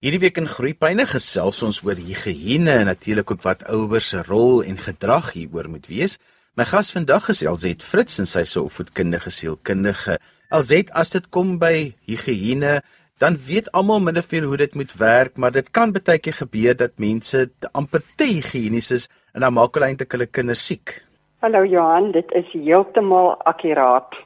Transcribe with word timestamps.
Hierdie 0.00 0.22
week 0.22 0.38
in 0.40 0.46
Groepyne 0.48 1.04
gesels 1.04 1.58
ons 1.60 1.82
oor 1.84 1.98
higiëne 2.00 2.72
en 2.72 2.86
natuurlik 2.88 3.34
ook 3.34 3.42
wat 3.44 3.66
ouers 3.68 4.06
se 4.14 4.22
rol 4.24 4.62
en 4.64 4.78
gedrag 4.80 5.26
hieroor 5.34 5.66
moet 5.68 5.90
wees. 5.92 6.14
My 6.56 6.64
gas 6.70 6.88
vandag 6.94 7.28
is 7.28 7.42
Elzet 7.44 7.84
Fritz 7.84 8.16
en 8.22 8.30
sy 8.30 8.46
se 8.48 8.62
opvoedkundige 8.62 9.28
sielkundige. 9.28 10.16
Elzet, 10.48 10.88
as 10.96 11.12
dit 11.12 11.26
kom 11.28 11.58
by 11.60 11.90
higiëne, 12.08 12.78
dan 13.20 13.36
weet 13.44 13.68
almal 13.76 14.00
min 14.00 14.22
of 14.22 14.30
meer 14.32 14.48
hoe 14.48 14.62
dit 14.62 14.80
moet 14.80 14.96
werk, 15.02 15.36
maar 15.36 15.52
dit 15.52 15.68
kan 15.68 15.92
baie 15.92 16.16
keer 16.16 16.38
gebeur 16.38 16.80
dat 16.80 16.96
mense 16.96 17.50
amper 17.76 18.00
te 18.16 18.24
higienis 18.24 18.88
is 18.96 19.08
en 19.36 19.44
dan 19.44 19.52
maak 19.52 19.76
hulle 19.76 19.92
eintlik 19.92 20.16
hulle 20.16 20.30
kinders 20.32 20.64
siek. 20.64 20.96
Hallo 21.44 21.60
Johan, 21.68 22.08
dit 22.16 22.32
is 22.40 22.48
heeltemal 22.56 23.34
akkuraat. 23.44 24.16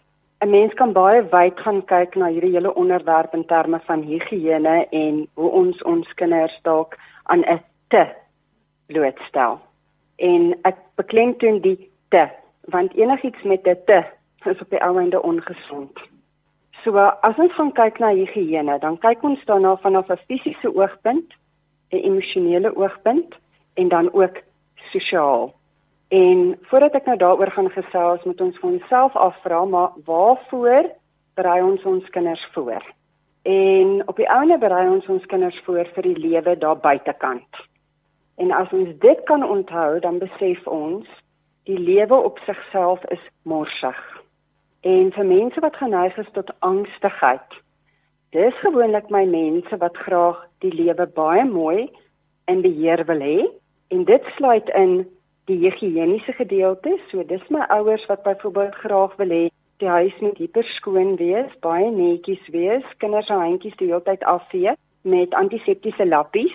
'n 0.44 0.50
mens 0.50 0.74
kan 0.74 0.92
baie 0.92 1.22
wyd 1.32 1.60
gaan 1.64 1.80
kyk 1.84 2.16
na 2.20 2.26
hierdie 2.28 2.52
hele 2.52 2.74
onderwerp 2.74 3.34
in 3.34 3.44
terme 3.48 3.80
van 3.86 4.02
higiëne 4.02 4.86
en 4.90 5.26
hoe 5.40 5.50
ons 5.60 5.82
ons 5.82 6.14
kinders 6.20 6.56
dalk 6.62 6.98
aan 7.32 7.44
'n 7.52 7.60
te 7.88 8.04
blootstel. 8.86 9.60
En 10.16 10.42
ek 10.62 10.76
beklemtoon 11.00 11.60
die 11.60 11.90
te, 12.08 12.28
want 12.74 12.92
enigiets 12.94 13.42
met 13.42 13.66
'n 13.66 13.78
te 13.86 14.04
is 14.44 14.60
op 14.60 14.70
die 14.70 14.82
ou 14.82 14.98
einde 14.98 15.22
ongesond. 15.22 15.98
So 16.82 16.98
as 16.98 17.38
ons 17.38 17.52
gaan 17.52 17.72
kyk 17.72 17.98
na 17.98 18.12
higiëne, 18.12 18.78
dan 18.78 18.98
kyk 18.98 19.22
ons 19.22 19.44
daarna 19.44 19.76
vanaf 19.76 20.10
'n 20.10 20.24
fisiese 20.28 20.76
oogpunt, 20.76 21.32
'n 21.92 21.96
emosionele 21.96 22.76
oogpunt 22.76 23.34
en 23.74 23.88
dan 23.88 24.12
ook 24.12 24.36
sosiaal. 24.74 25.54
En 26.14 26.58
voordat 26.62 26.94
ek 26.94 27.08
nou 27.10 27.16
daaroor 27.18 27.50
gaan 27.50 27.70
gesels, 27.74 28.22
moet 28.22 28.40
ons 28.40 28.58
vir 28.60 28.70
onsself 28.70 29.16
afvra, 29.16 29.64
maar 29.64 29.94
waarvoor 30.06 30.86
berei 31.34 31.62
ons 31.62 31.82
ons 31.90 32.10
kinders 32.14 32.44
voor? 32.52 32.84
En 33.42 34.02
op 34.06 34.16
die 34.16 34.28
ouene 34.30 34.58
berei 34.58 34.84
ons 34.88 35.08
ons 35.10 35.26
kinders 35.26 35.58
voor 35.66 35.88
vir 35.96 36.06
die 36.06 36.18
lewe 36.18 36.54
daar 36.58 36.78
buitekant. 36.78 37.58
En 38.38 38.52
as 38.54 38.70
ons 38.72 38.92
dit 38.98 39.24
kan 39.26 39.42
onthou, 39.42 39.98
dan 40.00 40.20
besef 40.22 40.66
ons 40.70 41.08
die 41.66 41.78
lewe 41.78 42.14
op 42.14 42.38
sigself 42.46 43.02
is 43.10 43.24
morsig. 43.42 43.98
En 44.80 45.10
vir 45.16 45.26
mense 45.26 45.60
wat 45.60 45.76
geneig 45.82 46.16
is 46.20 46.30
tot 46.32 46.54
angstigheid, 46.58 47.58
dis 48.30 48.54
gewoonlik 48.62 49.10
my 49.10 49.24
mense 49.26 49.76
wat 49.82 49.98
graag 50.06 50.46
die 50.62 50.74
lewe 50.74 51.06
baie 51.06 51.44
mooi 51.44 51.90
in 52.46 52.62
beheer 52.62 53.02
wil 53.10 53.18
hê 53.18 53.38
en 53.88 54.04
dit 54.04 54.32
sluit 54.36 54.70
in 54.78 55.02
die 55.50 55.58
higiëniese 55.60 56.32
gedeelte. 56.32 56.96
So 57.10 57.24
dis 57.28 57.44
my 57.48 57.66
ouers 57.68 58.06
wat 58.06 58.22
byvoorbeeld 58.22 58.74
graag 58.74 59.16
wil 59.16 59.34
hê 59.36 59.44
die 59.82 59.90
huis 59.90 60.14
moet 60.22 60.38
hiper 60.38 60.64
skoon 60.76 61.16
wees, 61.18 61.50
baie 61.60 61.90
netjies 61.90 62.44
wees, 62.54 62.84
kinders 63.02 63.26
se 63.26 63.34
handjies 63.34 63.74
die 63.80 63.90
hele 63.90 64.02
tyd 64.06 64.22
afvee 64.30 64.76
met 65.02 65.34
antiseptiese 65.34 66.06
lappies. 66.06 66.54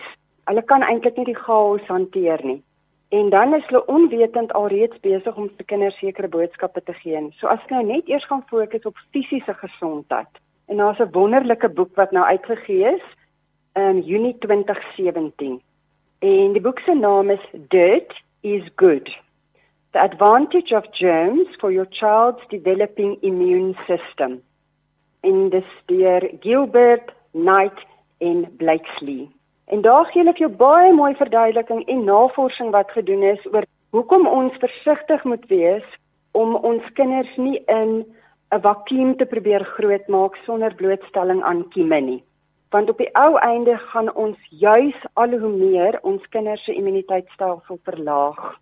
Hulle 0.50 0.64
kan 0.66 0.86
eintlik 0.88 1.20
nie 1.20 1.28
die 1.30 1.38
chaos 1.38 1.84
hanteer 1.92 2.42
nie. 2.48 2.62
En 3.10 3.30
dan 3.34 3.54
is 3.58 3.66
hulle 3.68 3.84
onwetend 3.90 4.54
alreeds 4.58 4.98
besig 5.06 5.38
om 5.38 5.50
vir 5.58 5.68
kinders 5.72 5.98
sekere 6.00 6.30
boodskappe 6.30 6.82
te 6.86 6.94
gee. 7.02 7.22
So 7.40 7.50
as 7.52 7.62
ek 7.66 7.74
nou 7.76 7.84
net 7.86 8.10
eers 8.10 8.26
gaan 8.30 8.46
fokus 8.50 8.86
op 8.86 8.98
fisiese 9.14 9.54
gesondheid. 9.62 10.42
En 10.70 10.78
daar's 10.78 11.00
'n 11.00 11.12
wonderlike 11.12 11.70
boek 11.70 11.96
wat 11.96 12.12
nou 12.12 12.26
uitgegee 12.26 12.96
is 12.96 13.06
in 13.76 14.02
Junie 14.02 14.38
2017. 14.38 15.62
En 16.20 16.54
die 16.54 16.62
boek 16.62 16.80
se 16.80 16.94
naam 16.94 17.30
is 17.30 17.46
Dirt 17.70 18.14
is 18.44 18.64
good. 18.76 19.10
The 19.94 20.04
advantage 20.04 20.72
of 20.72 20.84
germs 20.94 21.48
for 21.60 21.72
your 21.72 21.86
child's 21.86 22.42
developing 22.50 23.18
immune 23.22 23.76
system. 23.88 24.42
In 25.24 25.50
this 25.50 25.66
deur 25.88 26.22
Gilbert 26.42 27.12
Knight 27.34 27.78
en 28.20 28.48
Blakesley. 28.58 29.30
En 29.66 29.82
daar 29.82 30.06
gee 30.06 30.22
hulle 30.22 30.34
vir 30.34 30.48
jou 30.48 30.54
baie 30.62 30.94
mooi 30.94 31.14
verduideliking 31.16 31.84
en 31.88 32.06
navorsing 32.06 32.72
wat 32.72 32.92
gedoen 32.92 33.24
is 33.24 33.44
oor 33.52 33.68
hoekom 33.94 34.28
ons 34.28 34.56
versigtig 34.62 35.24
moet 35.24 35.46
wees 35.50 35.86
om 36.32 36.56
ons 36.56 36.86
kinders 36.94 37.36
nie 37.38 37.62
in 37.68 38.06
'n 38.52 38.62
vakuum 38.62 39.18
te 39.18 39.26
probeer 39.26 39.64
grootmaak 39.78 40.36
sonder 40.46 40.76
blootstelling 40.76 41.44
aan 41.44 41.68
kieme 41.70 42.00
nie 42.02 42.24
want 42.70 42.90
op 42.90 42.98
die 42.98 43.10
ou 43.18 43.38
einde 43.38 43.78
gaan 43.78 44.14
ons 44.14 44.38
juis 44.50 44.98
al 45.14 45.34
hoe 45.40 45.52
meer 45.52 46.00
ons 46.02 46.28
kinders 46.30 46.64
se 46.64 46.74
immuniteitstelsel 46.74 47.80
verlaag. 47.84 48.60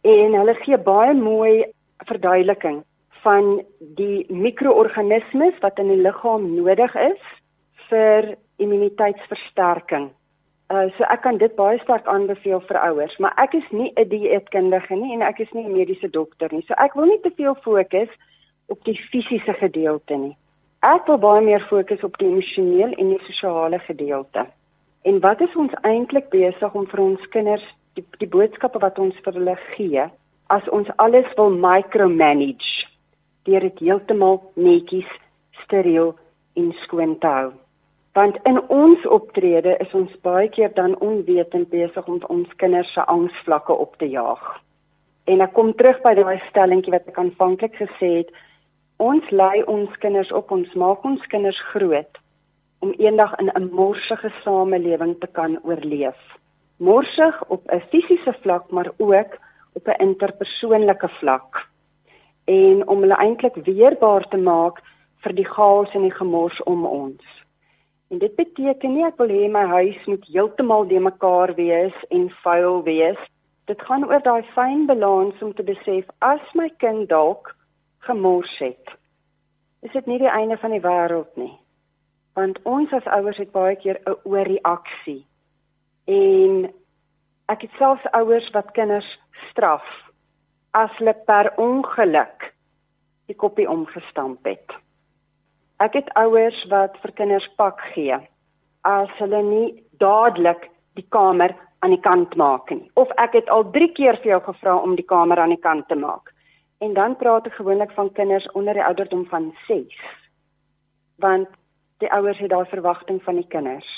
En 0.00 0.36
hulle 0.36 0.54
gee 0.64 0.78
baie 0.78 1.14
mooi 1.14 1.64
verduideliking 2.06 2.82
van 3.22 3.62
die 3.78 4.26
mikroorganismes 4.28 5.58
wat 5.64 5.78
in 5.78 5.90
die 5.92 6.02
liggaam 6.02 6.54
nodig 6.54 6.94
is 6.94 7.34
vir 7.88 8.34
immuniteitsversterking. 8.62 10.10
Uh 10.68 10.86
so 10.96 11.06
ek 11.08 11.22
kan 11.24 11.38
dit 11.40 11.54
baie 11.56 11.78
sterk 11.80 12.06
aanbeveel 12.06 12.60
vir 12.68 12.78
ouers, 12.82 13.16
maar 13.18 13.32
ek 13.40 13.54
is 13.54 13.68
nie 13.72 13.92
'n 13.96 14.08
dieetkundige 14.08 14.94
nie 14.94 15.14
en 15.14 15.22
ek 15.22 15.40
is 15.40 15.52
nie 15.52 15.64
'n 15.64 15.72
mediese 15.72 16.10
dokter 16.10 16.52
nie. 16.52 16.64
So 16.68 16.74
ek 16.76 16.94
wil 16.94 17.06
nie 17.06 17.20
te 17.20 17.30
veel 17.30 17.54
fokus 17.54 18.08
op 18.68 18.84
die 18.84 18.98
fisiese 19.10 19.52
gedeelte 19.52 20.16
nie. 20.16 20.36
Ek 20.86 21.08
wil 21.10 21.18
baie 21.18 21.40
meer 21.42 21.64
fokus 21.66 22.04
op 22.06 22.14
die 22.20 22.28
emosionele 22.28 22.94
en 23.02 23.08
die 23.10 23.22
sosiale 23.26 23.80
gedeelte. 23.82 24.46
En 25.02 25.18
wat 25.20 25.40
is 25.40 25.54
ons 25.58 25.74
eintlik 25.82 26.28
besig 26.30 26.74
om 26.74 26.86
vir 26.86 27.00
ons 27.02 27.24
kinders 27.34 27.64
die, 27.98 28.04
die 28.22 28.30
boodskappe 28.30 28.78
wat 28.78 28.98
ons 29.02 29.16
vir 29.24 29.34
hulle 29.34 29.56
gee 29.74 30.04
as 30.54 30.68
ons 30.70 30.90
alles 31.02 31.26
wil 31.36 31.50
micromanage 31.50 32.86
deur 33.48 33.64
dit 33.64 33.80
heeltemal 33.80 34.38
netjies, 34.54 35.08
steriel 35.64 36.12
en 36.54 36.70
skoon 36.84 37.16
te 37.18 37.26
hou. 37.26 37.50
Want 38.14 38.38
in 38.46 38.60
ons 38.70 39.06
optrede 39.06 39.74
is 39.82 39.94
ons 39.98 40.14
baie 40.22 40.46
keer 40.52 40.70
dan 40.76 40.94
onwetend 41.02 41.70
besig 41.74 42.06
om 42.06 42.22
ons 42.28 42.54
kinders 42.62 42.92
se 42.94 43.02
angsvlakke 43.02 43.72
op 43.72 43.96
te 43.98 44.06
jaag. 44.06 44.44
En 45.26 45.42
ek 45.42 45.56
kom 45.58 45.72
terug 45.74 45.98
by 46.06 46.14
daai 46.18 46.38
stellingkie 46.48 46.94
wat 46.94 47.08
ek 47.10 47.18
aanvanklik 47.18 47.74
gesê 47.80 48.12
het, 48.20 48.30
Ons 48.98 49.28
lei 49.30 49.60
ons 49.70 49.92
kinders 50.02 50.30
op, 50.34 50.48
ons 50.50 50.70
maak 50.74 51.04
ons 51.06 51.26
kinders 51.30 51.58
groot 51.70 52.16
om 52.82 52.90
eendag 52.98 53.30
in 53.38 53.50
'n 53.54 53.70
morsige 53.70 54.30
samelewing 54.42 55.14
te 55.20 55.28
kan 55.38 55.54
oorleef. 55.62 56.18
Morsig 56.78 57.36
op 57.48 57.62
'n 57.70 57.80
fisiese 57.90 58.34
vlak, 58.42 58.70
maar 58.70 58.90
ook 58.96 59.38
op 59.74 59.86
'n 59.86 60.02
interpersoonlike 60.02 61.08
vlak. 61.08 61.68
En 62.44 62.88
om 62.88 63.00
hulle 63.00 63.14
eintlik 63.14 63.54
weerbaar 63.54 64.28
te 64.28 64.36
maak 64.36 64.82
vir 65.22 65.34
die 65.34 65.46
chaos 65.46 65.94
en 65.94 66.02
die 66.02 66.18
gemors 66.20 66.62
om 66.62 66.86
ons. 66.86 67.24
En 68.10 68.18
dit 68.18 68.34
beteken 68.34 68.92
nie 68.92 69.04
ek 69.04 69.16
wil 69.16 69.28
hê 69.28 69.48
my 69.50 69.64
huis 69.64 70.06
moet 70.06 70.24
heeltemal 70.26 70.86
de 70.86 71.00
mekaar 71.00 71.54
wees 71.54 71.94
en 72.08 72.30
vuil 72.30 72.82
wees. 72.82 73.18
Dit 73.64 73.82
gaan 73.82 74.04
oor 74.04 74.22
daai 74.22 74.42
fyn 74.42 74.86
balans 74.86 75.42
om 75.42 75.54
te 75.54 75.62
besef 75.62 76.04
as 76.18 76.54
my 76.54 76.68
kind 76.78 77.08
dalk 77.08 77.54
gemors 77.98 78.58
het. 78.58 78.94
Is 79.80 79.92
dit 79.92 80.06
nie 80.06 80.18
die 80.18 80.30
einde 80.30 80.58
van 80.58 80.74
die 80.74 80.82
wêreld 80.82 81.36
nie? 81.36 81.54
Want 82.38 82.58
ons 82.62 82.92
as 82.92 83.06
ouers 83.06 83.38
het 83.38 83.52
baie 83.52 83.76
keer 83.76 84.00
'n 84.06 84.16
oorreaksie. 84.24 85.26
En 86.06 86.72
ek 87.48 87.62
het 87.62 87.70
selfs 87.78 88.10
ouers 88.12 88.50
wat 88.50 88.70
kinders 88.72 89.18
straf 89.50 89.86
as 90.70 90.90
hulle 90.98 91.14
per 91.26 91.52
ongeluk 91.56 92.54
die 93.26 93.36
koppie 93.36 93.68
omgestamp 93.70 94.44
het. 94.44 94.72
Ek 95.78 95.94
het 95.94 96.10
ouers 96.14 96.58
wat 96.70 96.96
vir 97.02 97.12
kinders 97.12 97.48
pak 97.56 97.80
gee 97.94 98.16
as 98.82 99.10
hulle 99.18 99.42
nie 99.42 99.84
dadelik 99.98 100.70
die 100.94 101.06
kamer 101.14 101.54
aan 101.78 101.94
die 101.94 102.02
kant 102.02 102.34
maak 102.36 102.70
nie. 102.70 102.90
Of 102.94 103.10
ek 103.22 103.36
het 103.38 103.48
al 103.54 103.70
3 103.70 103.92
keer 103.94 104.18
vir 104.22 104.32
jou 104.32 104.40
gevra 104.48 104.76
om 104.76 104.96
die 104.98 105.06
kamer 105.06 105.38
aan 105.38 105.54
die 105.54 105.62
kant 105.62 105.88
te 105.88 105.94
maak. 105.94 106.32
En 106.78 106.92
dan 106.94 107.16
praat 107.16 107.46
ek 107.46 107.58
gewoonlik 107.58 107.90
van 107.90 108.12
kinders 108.12 108.46
onder 108.54 108.76
die 108.78 108.84
ouderdom 108.84 109.24
van 109.26 109.50
6. 109.66 109.96
Want 111.18 111.48
die 111.98 112.10
ouers 112.12 112.38
het 112.38 112.50
daai 112.50 112.66
verwagting 112.70 113.18
van 113.22 113.34
die 113.34 113.46
kinders. 113.50 113.88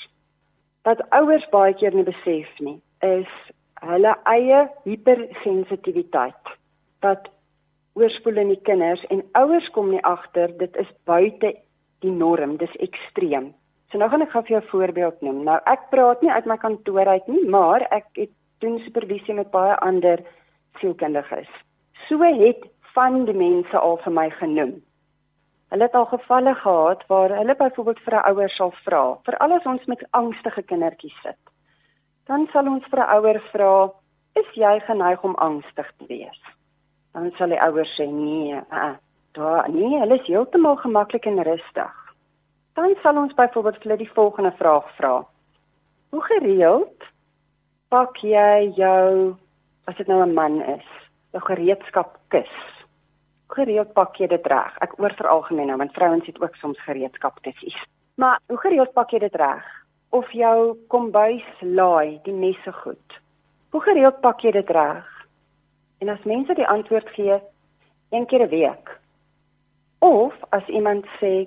Wat 0.88 1.02
ouers 1.10 1.44
baie 1.52 1.74
keer 1.76 1.94
nie 1.94 2.06
besef 2.08 2.48
nie, 2.64 2.78
is 3.04 3.28
hulle 3.84 4.16
eie 4.32 4.64
hipersensitiwiteit 4.84 6.56
wat 7.04 7.28
oorspoel 8.00 8.40
in 8.40 8.54
die 8.54 8.62
kinders 8.64 9.04
en 9.12 9.24
ouers 9.36 9.68
kom 9.76 9.92
nie 9.92 10.02
agter 10.08 10.52
dit 10.56 10.76
is 10.80 10.88
buite 11.04 11.54
die 12.00 12.12
norm, 12.12 12.56
dis 12.56 12.76
ekstreem. 12.80 13.52
So 13.92 14.00
nou 14.00 14.08
gaan 14.08 14.24
ek 14.24 14.32
gou 14.32 14.42
vir 14.42 14.56
jou 14.56 14.62
'n 14.62 14.72
voorbeeld 14.72 15.20
noem. 15.20 15.44
Nou 15.44 15.60
ek 15.66 15.90
praat 15.90 16.22
nie 16.22 16.32
uit 16.32 16.46
my 16.46 16.56
kantoor 16.56 17.08
uit 17.08 17.28
nie, 17.28 17.44
maar 17.44 17.86
ek 17.90 18.06
het 18.14 18.32
doen 18.60 18.78
supervisie 18.78 19.34
met 19.34 19.50
baie 19.50 19.76
ander 19.76 20.24
sielkundiges 20.80 21.48
so 22.10 22.18
het 22.22 22.64
van 22.94 23.24
die 23.24 23.34
mense 23.34 23.78
al 23.78 23.96
vir 24.04 24.12
my 24.12 24.30
genoem. 24.30 24.80
Hulle 25.70 25.86
het 25.86 25.94
al 25.94 26.06
gevalle 26.10 26.54
gehad 26.54 27.06
waar 27.06 27.30
hulle 27.30 27.54
byvoorbeeld 27.54 28.00
vir 28.04 28.14
'n 28.14 28.26
ouer 28.30 28.50
sal 28.50 28.72
vra, 28.84 29.18
vir 29.24 29.36
alles 29.38 29.64
ons 29.64 29.84
met 29.84 30.06
angstige 30.10 30.62
kindertjies 30.62 31.20
sit. 31.22 31.42
Dan 32.26 32.48
sal 32.52 32.66
ons 32.66 32.84
vir 32.90 33.00
'n 33.00 33.10
ouer 33.16 33.40
vra, 33.52 33.90
"Is 34.34 34.50
jy 34.54 34.80
geneig 34.80 35.22
om 35.24 35.34
angstig 35.34 35.92
te 35.98 36.06
wees?" 36.06 36.42
Dan 37.12 37.30
sal 37.36 37.48
die 37.48 37.62
ouer 37.62 37.86
sê, 37.86 38.06
"Nee, 38.12 38.60
uh, 38.72 38.94
daar 39.32 39.70
nee, 39.70 39.98
hulle 39.98 40.20
is 40.20 40.26
heeltemal 40.26 40.76
gemaklik 40.76 41.26
en 41.26 41.42
rustig." 41.42 42.14
Dan 42.74 42.94
sal 43.02 43.16
ons 43.16 43.34
byvoorbeeld 43.34 43.76
vir 43.76 43.82
hulle 43.82 43.96
die 43.96 44.12
volgende 44.12 44.52
vraag 44.52 44.96
vra: 44.96 45.26
Hoe 46.10 46.22
gereeld 46.22 47.04
pak 47.88 48.16
jy 48.16 48.72
jou 48.76 49.36
as 49.84 49.96
dit 49.96 50.06
nou 50.06 50.22
'n 50.22 50.34
man 50.34 50.62
is, 50.62 50.86
jou 51.32 51.42
gereedskap 51.42 52.18
kus? 52.28 52.79
Gereeld 53.54 53.92
pak 53.92 54.16
jy 54.16 54.26
dit 54.30 54.46
reg? 54.46 54.76
Ek 54.84 54.96
oor 54.98 55.14
veralgemeen 55.18 55.70
nou, 55.70 55.76
want 55.80 55.94
vrouens 55.96 56.26
het 56.26 56.40
ook 56.40 56.56
soms 56.60 56.80
gereedskap 56.86 57.40
kussies. 57.42 57.76
Maar 58.20 58.40
hoe 58.46 58.58
gereeld 58.58 58.92
pak 58.92 59.10
jy 59.10 59.18
dit 59.18 59.34
reg? 59.34 59.64
Of 60.10 60.30
jou 60.32 60.76
kombuis 60.88 61.46
laai 61.60 62.20
die 62.24 62.34
messe 62.34 62.72
goed? 62.82 63.20
Hoe 63.70 63.82
gereeld 63.82 64.20
pak 64.20 64.42
jy 64.42 64.52
dit 64.52 64.70
reg? 64.70 65.06
En 66.00 66.08
as 66.08 66.26
mense 66.28 66.54
die 66.54 66.66
antwoord 66.66 67.08
gee 67.16 67.38
een 68.10 68.26
keer 68.26 68.42
'n 68.46 68.48
week. 68.48 68.98
Of 69.98 70.34
as 70.50 70.66
iemand 70.66 71.06
sê 71.20 71.46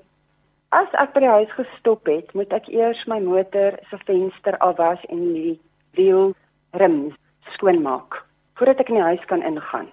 as 0.69 0.87
ek 0.93 1.13
by 1.13 1.19
die 1.19 1.29
huis 1.29 1.51
gestop 1.51 2.05
het, 2.05 2.33
moet 2.33 2.53
ek 2.53 2.67
eers 2.67 3.05
my 3.05 3.19
motor 3.19 3.77
se 3.89 3.97
venster 4.05 4.57
afwas 4.57 5.05
en 5.09 5.33
die 5.33 5.59
wiel 5.91 6.33
rims 6.71 7.13
skoonmaak 7.53 8.23
voordat 8.53 8.79
ek 8.79 8.89
in 8.89 8.95
die 8.95 9.09
huis 9.11 9.25
kan 9.25 9.41
ingaan. 9.41 9.87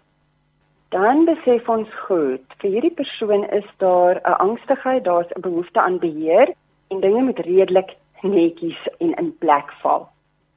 Dan 0.91 1.25
besef 1.25 1.69
ons 1.71 1.91
goed, 2.09 2.43
vir 2.59 2.71
hierdie 2.75 2.97
persoon 2.99 3.45
is 3.55 3.67
daar 3.79 4.19
'n 4.27 4.39
angstigheid, 4.47 5.05
daar's 5.05 5.31
'n 5.37 5.41
behoefte 5.41 5.81
aan 5.81 5.99
beheer 5.99 6.55
en 6.91 7.01
dinge 7.01 7.23
moet 7.23 7.39
redelik 7.39 7.97
netjies 8.23 8.89
en 8.99 9.15
in 9.15 9.39
plek 9.39 9.71
val. 9.83 10.09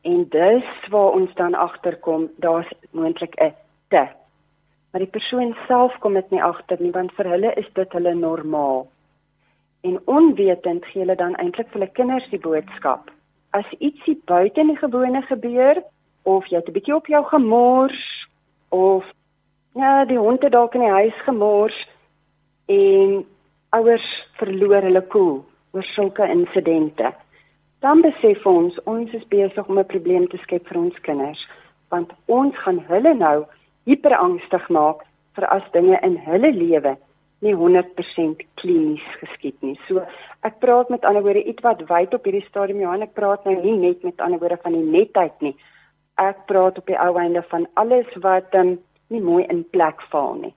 En 0.01 0.25
dis 0.29 0.65
waar 0.89 1.11
ons 1.11 1.33
dan 1.33 1.53
agterkom, 1.53 2.29
daar's 2.35 2.71
moontlik 2.91 3.35
'n 3.35 3.53
te. 3.87 4.07
Maar 4.91 5.01
die 5.01 5.11
persoon 5.11 5.55
self 5.67 5.97
kom 5.99 6.13
dit 6.13 6.29
nie 6.29 6.43
agter 6.43 6.81
nie, 6.81 6.91
want 6.91 7.11
vir 7.11 7.25
hulle 7.25 7.53
is 7.53 7.69
dit 7.73 7.91
hulle 7.91 8.13
normaal. 8.13 8.87
En 9.81 10.01
onwetend 10.05 10.85
gee 10.85 11.01
hulle 11.01 11.15
dan 11.15 11.35
eintlik 11.35 11.67
vir 11.67 11.79
hulle 11.79 11.91
kinders 11.91 12.29
die 12.29 12.39
boodskap. 12.39 13.11
As 13.49 13.69
ietsie 13.77 14.21
buite 14.25 14.65
die 14.65 14.77
gewone 14.77 15.21
gebeur, 15.21 15.83
of 16.23 16.45
jy 16.45 16.57
het 16.57 16.67
'n 16.67 16.71
bietjie 16.71 16.95
op 16.95 17.07
jou 17.07 17.23
gemors 17.23 18.27
of 18.69 19.05
ja, 19.73 20.05
die 20.05 20.17
hond 20.17 20.43
het 20.43 20.51
dalk 20.51 20.75
in 20.75 20.85
die 20.85 20.97
huis 20.99 21.19
gemors 21.25 21.77
en 22.71 23.23
ouers 23.73 24.07
verloor 24.39 24.85
hulle 24.85 25.01
koel 25.13 25.35
oor 25.73 25.87
sulke 25.93 26.27
insidente. 26.29 27.13
Dan 27.83 28.01
besef 28.05 28.45
ons 28.47 28.77
ons 28.89 29.13
is 29.13 29.25
besig 29.27 29.67
om 29.67 29.79
'n 29.79 29.85
probleem 29.85 30.27
te 30.27 30.37
skep 30.37 30.67
vir 30.67 30.77
ons 30.77 30.99
kinders, 31.01 31.47
want 31.89 32.11
ons 32.25 32.55
gaan 32.57 32.79
hulle 32.87 33.13
nou 33.13 33.45
hiperangstig 33.85 34.69
maak 34.69 35.03
vir 35.35 35.45
as 35.49 35.71
dinge 35.71 35.99
in 36.01 36.17
hulle 36.17 36.51
lewe 36.51 36.97
nie 37.43 37.53
100% 37.53 38.43
klinies 38.55 39.03
geskied 39.19 39.59
nie. 39.61 39.75
So 39.87 40.05
ek 40.47 40.59
praat 40.63 40.89
met 40.89 41.05
ander 41.05 41.23
woorde 41.25 41.43
iets 41.43 41.63
wat 41.65 41.83
wyd 41.89 42.13
op 42.13 42.23
hierdie 42.23 42.45
stadium 42.47 42.79
Johan, 42.79 43.01
ek 43.01 43.13
praat 43.13 43.45
nou 43.45 43.55
nie 43.59 43.75
net 43.77 44.03
met 44.03 44.21
ander 44.21 44.39
woorde 44.39 44.57
van 44.63 44.77
die 44.77 44.85
netheid 44.85 45.35
nie, 45.41 45.55
ek 46.21 46.45
praat 46.45 46.77
op 46.77 46.87
die 46.87 46.99
ou 46.99 47.17
einde 47.19 47.43
van 47.51 47.67
alles 47.73 48.07
wat 48.23 48.55
um, 48.55 48.77
nie 49.13 49.23
mooi 49.23 49.43
in 49.49 49.63
plek 49.71 50.01
val 50.11 50.35
nie. 50.41 50.53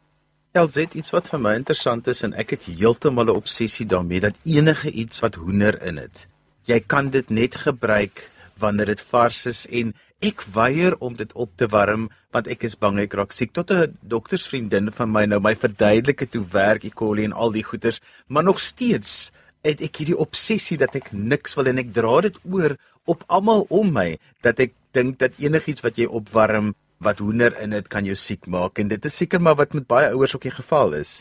Elzet 0.57 0.95
iets 0.97 1.13
wat 1.13 1.29
vir 1.29 1.43
my 1.45 1.53
interessant 1.59 2.09
is 2.09 2.23
en 2.25 2.33
ek 2.43 2.57
het 2.57 2.65
heeltemal 2.71 3.29
'n 3.29 3.41
obsessie 3.43 3.87
daarmee 3.87 4.21
dat 4.21 4.41
enige 4.45 4.91
iets 4.91 5.21
wat 5.21 5.35
hoender 5.35 5.77
in 5.83 5.97
het, 5.97 6.27
jy 6.65 6.81
kan 6.81 7.11
dit 7.11 7.31
net 7.31 7.55
gebruik 7.55 8.25
wanneer 8.59 8.87
dit 8.87 9.01
vars 9.01 9.47
is 9.47 9.67
en 9.67 9.93
ek 10.25 10.43
weier 10.55 10.97
om 11.05 11.17
dit 11.17 11.33
op 11.37 11.51
te 11.61 11.69
warm 11.69 12.09
want 12.33 12.49
ek 12.49 12.65
is 12.65 12.77
bang 12.81 12.99
ek 13.03 13.15
raak 13.19 13.33
siek 13.37 13.53
tot 13.53 13.71
'n 13.71 13.97
doktersvriendin 14.01 14.91
van 14.99 15.13
my 15.13 15.25
nou 15.27 15.41
my 15.41 15.55
verduidelik 15.55 16.21
het 16.21 16.35
hoe 16.35 16.47
werk 16.53 16.85
E. 16.85 16.91
coli 16.91 17.25
en 17.25 17.33
al 17.33 17.53
die 17.53 17.63
goeters 17.65 18.01
maar 18.29 18.45
nog 18.45 18.61
steeds 18.61 19.33
het 19.63 19.83
ek 19.83 19.97
hierdie 19.97 20.17
obsessie 20.17 20.79
dat 20.79 20.97
ek 20.97 21.13
niks 21.13 21.55
wil 21.57 21.67
en 21.67 21.79
ek 21.79 21.93
dra 21.93 22.21
dit 22.21 22.37
oor 22.51 22.77
op 23.05 23.25
almal 23.27 23.67
om 23.69 23.93
my 23.93 24.17
dat 24.43 24.59
ek 24.61 24.73
dink 24.93 25.19
dat 25.19 25.39
enigiets 25.39 25.85
wat 25.85 25.97
jy 25.99 26.07
opwarm 26.07 26.75
wat 26.99 27.19
hoender 27.19 27.53
in 27.63 27.71
dit 27.71 27.89
kan 27.89 28.05
jou 28.05 28.17
siek 28.17 28.47
maak 28.47 28.79
en 28.79 28.89
dit 28.89 29.05
is 29.05 29.17
seker 29.17 29.41
maar 29.41 29.57
wat 29.61 29.75
met 29.75 29.87
baie 29.87 30.11
ouers 30.13 30.35
ook 30.37 30.47
die 30.49 30.59
geval 30.59 30.95
is. 30.95 31.21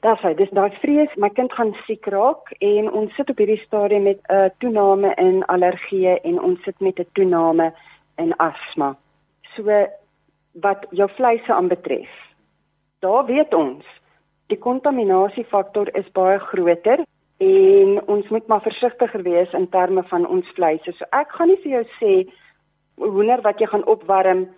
Daar's 0.00 0.22
hy, 0.24 0.32
dis 0.34 0.52
daai 0.56 0.70
vrees 0.80 1.12
my 1.20 1.28
kind 1.36 1.52
gaan 1.52 1.74
siek 1.84 2.06
raak 2.08 2.54
en 2.64 2.90
ons 2.96 3.14
sit 3.18 3.30
op 3.30 3.40
hierdie 3.42 3.60
stadium 3.66 4.06
met 4.08 4.20
'n 4.28 4.34
uh, 4.34 4.48
toename 4.58 5.14
in 5.16 5.44
allergieë 5.44 6.20
en 6.24 6.40
ons 6.40 6.62
sit 6.64 6.80
met 6.80 6.98
'n 6.98 7.06
toename 7.12 7.72
in 8.16 8.36
asma. 8.36 8.96
So 9.56 9.64
wat 10.52 10.86
jou 10.90 11.08
vleise 11.16 11.52
aanbetref. 11.52 12.10
Daar 12.98 13.24
weet 13.26 13.54
ons 13.54 13.84
die 14.46 14.58
kontaminasiefaktor 14.58 15.94
is 15.94 16.10
baie 16.12 16.38
groter 16.38 17.04
en 17.40 18.06
ons 18.06 18.28
moet 18.28 18.46
maar 18.46 18.62
versigtiger 18.62 19.22
wees 19.22 19.52
in 19.52 19.68
terme 19.68 20.02
van 20.02 20.26
ons 20.26 20.48
vleise. 20.54 20.92
So 20.92 21.04
ek 21.10 21.32
gaan 21.32 21.48
nie 21.48 21.60
vir 21.62 21.72
jou 21.72 21.84
sê 22.00 22.14
hoender 23.00 23.40
wat 23.40 23.60
jy 23.60 23.66
gaan 23.66 23.86
opwarm 23.88 24.48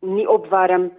nie 0.00 0.28
opwarm. 0.28 0.90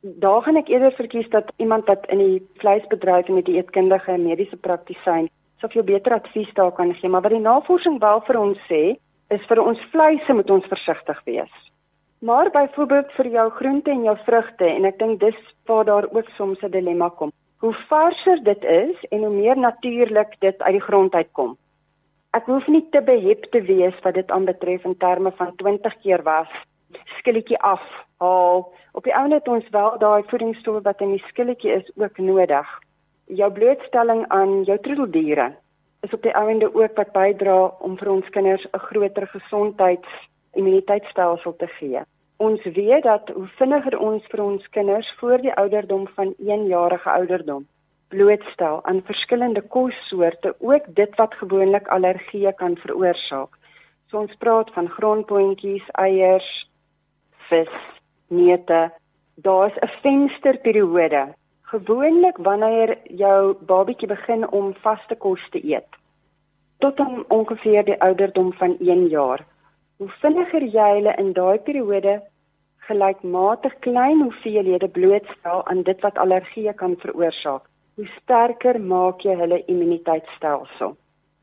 Daar 0.00 0.42
gaan 0.42 0.56
ek 0.56 0.68
eerder 0.68 0.92
verkies 0.92 1.28
dat 1.30 1.52
iemand 1.56 1.86
wat 1.86 2.06
in 2.06 2.18
die 2.18 2.48
vleisbedryf 2.58 3.28
en 3.28 3.34
met 3.34 3.46
die 3.46 3.56
eetkundige 3.56 4.12
en 4.12 4.26
mediese 4.26 4.56
praktisyn 4.56 5.30
jou 5.70 5.84
beter 5.84 6.16
advies 6.16 6.50
daar 6.54 6.72
kan 6.72 6.94
gee, 6.94 7.08
maar 7.08 7.22
wat 7.22 7.30
die 7.30 7.40
navorsing 7.40 8.00
wel 8.00 8.20
vir 8.26 8.38
ons 8.40 8.58
sê, 8.68 8.96
is 9.30 9.44
vir 9.48 9.60
ons 9.62 9.78
vleise 9.92 10.34
moet 10.34 10.50
ons 10.50 10.66
versigtig 10.66 11.22
wees. 11.24 11.52
Maar 12.18 12.50
byvoorbeeld 12.50 13.12
vir 13.16 13.28
jou 13.36 13.50
groente 13.50 13.90
en 13.90 14.02
jou 14.02 14.16
vrugte 14.26 14.66
en 14.66 14.84
ek 14.84 14.98
dink 14.98 15.20
dis 15.20 15.38
waar 15.66 15.84
daar 15.84 16.06
ook 16.10 16.28
soms 16.36 16.58
'n 16.62 16.70
dilemma 16.70 17.08
kom. 17.08 17.32
Hoe 17.58 17.74
varser 17.88 18.42
dit 18.42 18.64
is 18.64 18.96
en 19.10 19.18
hoe 19.18 19.30
meer 19.30 19.56
natuurlik 19.56 20.40
dit 20.40 20.62
uit 20.62 20.72
die 20.72 20.86
grond 20.88 21.14
uitkom, 21.14 21.56
ek 22.32 22.46
hoef 22.46 22.66
nie 22.66 22.86
te 22.90 23.00
behep 23.00 23.50
te 23.50 23.60
wees 23.60 23.94
wat 24.02 24.14
dit 24.14 24.30
aanbetref 24.30 24.84
in 24.84 24.96
terme 24.96 25.30
van 25.30 25.56
20 25.56 26.00
keer 26.02 26.22
was 26.22 26.48
skilletjie 27.18 27.58
af 27.58 27.82
haal. 28.18 28.72
Op 28.92 29.04
die 29.04 29.14
ouene 29.14 29.34
het 29.34 29.48
ons 29.48 29.68
wel 29.70 29.98
daai 29.98 30.22
voedingsstowwe 30.30 30.82
wat 30.82 31.00
in 31.00 31.14
die 31.16 31.24
skilletjie 31.28 31.72
is 31.72 31.90
ook 31.96 32.18
nodig. 32.18 32.68
Jou 33.26 33.50
blootstelling 33.52 34.24
aan 34.28 34.62
jou 34.68 34.78
troeteldiere 34.78 35.52
is 36.02 36.12
op 36.12 36.22
die 36.22 36.34
ouende 36.36 36.74
ook 36.74 36.96
wat 36.96 37.12
bydra 37.12 37.58
om 37.78 37.98
vir 37.98 38.10
ons 38.10 38.28
kinders 38.36 38.66
'n 38.72 38.78
groter 38.88 39.26
gesondheids 39.26 40.08
immuniteitstelsel 40.52 41.56
te 41.56 41.66
gee. 41.66 42.00
Ons 42.36 42.62
weet 42.64 43.02
dat 43.02 43.28
hoe 43.34 43.46
vinniger 43.46 43.98
ons 43.98 44.26
vir 44.26 44.42
ons 44.42 44.68
kinders 44.68 45.14
voor 45.18 45.38
die 45.38 45.54
ouderdom 45.54 46.08
van 46.08 46.34
1 46.38 46.66
jarige 46.66 47.10
ouderdom 47.10 47.66
blootstel 48.12 48.84
aan 48.84 49.02
verskillende 49.04 49.62
kossoorte, 49.62 50.54
ook 50.58 50.84
dit 50.94 51.16
wat 51.16 51.34
gewoonlik 51.34 51.88
allergieë 51.88 52.52
kan 52.56 52.76
veroorsaak. 52.76 53.56
So 54.10 54.20
ons 54.20 54.34
praat 54.44 54.72
van 54.76 54.90
grondboontjies, 54.96 55.86
eiers, 56.04 56.50
vis, 57.52 57.78
neute. 58.28 58.90
Daar's 59.36 59.76
'n 59.80 59.90
vensterperiode. 60.02 61.24
Gewoonlik 61.72 62.36
wanneer 62.36 62.98
jou 63.04 63.54
babatjie 63.66 64.08
begin 64.08 64.48
om 64.50 64.74
vaste 64.74 65.14
kos 65.14 65.48
te 65.50 65.64
eet 65.64 66.00
tot 66.82 67.00
om 67.00 67.24
ongeveer 67.28 67.84
die 67.84 68.00
ouderdom 68.02 68.52
van 68.52 68.76
1 68.78 69.06
jaar. 69.08 69.44
Hoe 69.96 70.08
vinniger 70.20 70.64
jy 70.76 70.88
hulle 70.96 71.14
in 71.22 71.32
daai 71.32 71.58
periode 71.58 72.14
gelykmatig 72.88 73.76
klein 73.86 74.22
hoeveelhede 74.22 74.88
blootstel 74.96 75.62
aan 75.70 75.84
dit 75.86 76.00
wat 76.02 76.18
allergieë 76.18 76.74
kan 76.80 76.96
veroorsaak, 77.04 77.62
hoe 77.96 78.08
sterker 78.16 78.80
maak 78.80 79.22
jy 79.22 79.36
hulle 79.38 79.60
immuniteitstelsel. 79.70 80.96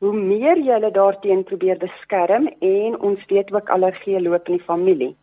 Hoe 0.04 0.12
meer 0.16 0.60
jy 0.60 0.76
hulle 0.76 0.92
daarteen 0.92 1.44
probeer 1.48 1.80
beskerm 1.80 2.50
en 2.60 3.00
ons 3.00 3.24
weet 3.32 3.52
ook 3.56 3.72
allergie 3.72 4.20
loop 4.20 4.48
in 4.48 4.58
die 4.58 4.68
familie. 4.68 5.14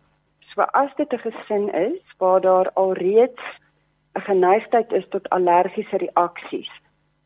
So 0.57 0.65
as 0.73 0.89
dit 0.97 1.13
'n 1.13 1.19
gesin 1.19 1.69
is 1.73 2.01
waar 2.17 2.41
daar 2.41 2.69
alreeds 2.73 3.43
'n 4.15 4.21
geneigtheid 4.29 4.91
is 4.91 5.07
tot 5.09 5.29
allergiese 5.29 5.97
reaksies, 5.97 6.71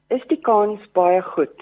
is 0.07 0.23
die 0.27 0.41
kans 0.41 0.91
baie 0.91 1.21
goed 1.21 1.57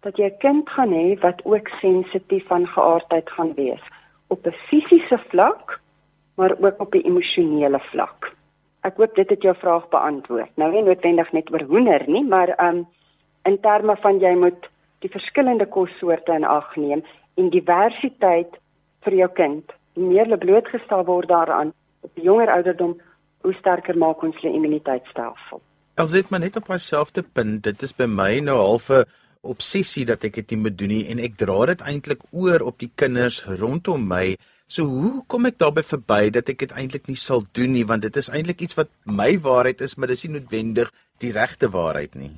dat 0.00 0.16
jy 0.16 0.26
'n 0.26 0.38
kind 0.38 0.70
gaan 0.70 0.92
hê 0.92 1.18
wat 1.20 1.44
ook 1.44 1.68
sensitief 1.68 2.46
van 2.46 2.66
geaardheid 2.66 3.30
gaan 3.30 3.54
wees 3.54 3.84
op 4.28 4.46
'n 4.46 4.52
fisiese 4.68 5.18
vlak, 5.18 5.80
maar 6.36 6.52
ook 6.60 6.80
op 6.80 6.94
'n 6.94 7.06
emosionele 7.10 7.80
vlak. 7.80 8.36
Ek 8.82 8.96
hoop 8.96 9.14
dit 9.14 9.30
het 9.30 9.42
jou 9.42 9.56
vraag 9.56 9.88
beantwoord. 9.88 10.56
Nou 10.56 10.72
nie 10.72 10.82
noodwendig 10.82 11.32
net 11.32 11.52
oor 11.52 11.62
hoender 11.62 12.02
nie, 12.06 12.24
maar 12.24 12.68
um 12.68 12.86
in 13.44 13.60
terme 13.60 13.96
van 13.96 14.18
jy 14.18 14.34
moet 14.34 14.70
die 14.98 15.10
verskillende 15.10 15.66
kossoorte 15.66 16.32
in 16.32 16.44
ag 16.44 16.76
neem 16.76 17.02
en 17.34 17.50
diversiteit 17.50 18.58
vir 19.00 19.14
jou 19.14 19.28
kind. 19.28 19.77
Hoe 19.98 20.06
meer 20.06 20.28
hulle 20.28 20.38
blootgestel 20.38 21.02
word 21.08 21.28
daaraan 21.28 21.72
op 22.06 22.20
jonger 22.22 22.52
ouderdom, 22.54 22.92
hoe 23.42 23.54
sterker 23.58 23.98
maak 23.98 24.22
ons 24.22 24.36
hulle 24.38 24.54
immuniteitstelsel. 24.54 25.62
Als 25.98 26.14
dit 26.14 26.28
maar 26.30 26.44
net 26.44 26.56
op 26.56 26.68
dieselfde 26.70 27.24
punt, 27.26 27.64
dit 27.66 27.82
is 27.82 27.94
by 27.98 28.06
my 28.06 28.38
nou 28.38 28.58
half 28.60 28.90
'n 28.94 29.02
obsessie 29.42 30.04
dat 30.06 30.24
ek 30.24 30.34
dit 30.34 30.50
nie 30.54 30.62
moet 30.62 30.78
doen 30.78 30.92
nie 30.94 31.06
en 31.10 31.18
ek 31.18 31.34
dra 31.38 31.66
dit 31.66 31.82
eintlik 31.82 32.22
oor 32.30 32.62
op 32.70 32.78
die 32.78 32.90
kinders 32.94 33.42
rondom 33.60 34.06
my. 34.06 34.36
So 34.68 34.84
hoe 34.84 35.24
kom 35.26 35.46
ek 35.46 35.58
daarby 35.58 35.82
verby 35.82 36.30
dat 36.30 36.48
ek 36.48 36.58
dit 36.58 36.72
eintlik 36.72 37.08
nie 37.08 37.16
sal 37.16 37.42
doen 37.52 37.72
nie 37.72 37.84
want 37.84 38.02
dit 38.02 38.16
is 38.16 38.28
eintlik 38.28 38.60
iets 38.60 38.78
wat 38.78 38.90
my 39.04 39.38
waarheid 39.38 39.80
is 39.80 39.96
maar 39.96 40.08
dis 40.08 40.24
nie 40.24 40.38
noodwendig 40.38 40.92
die 41.18 41.32
regte 41.32 41.70
waarheid 41.70 42.14
nie. 42.14 42.34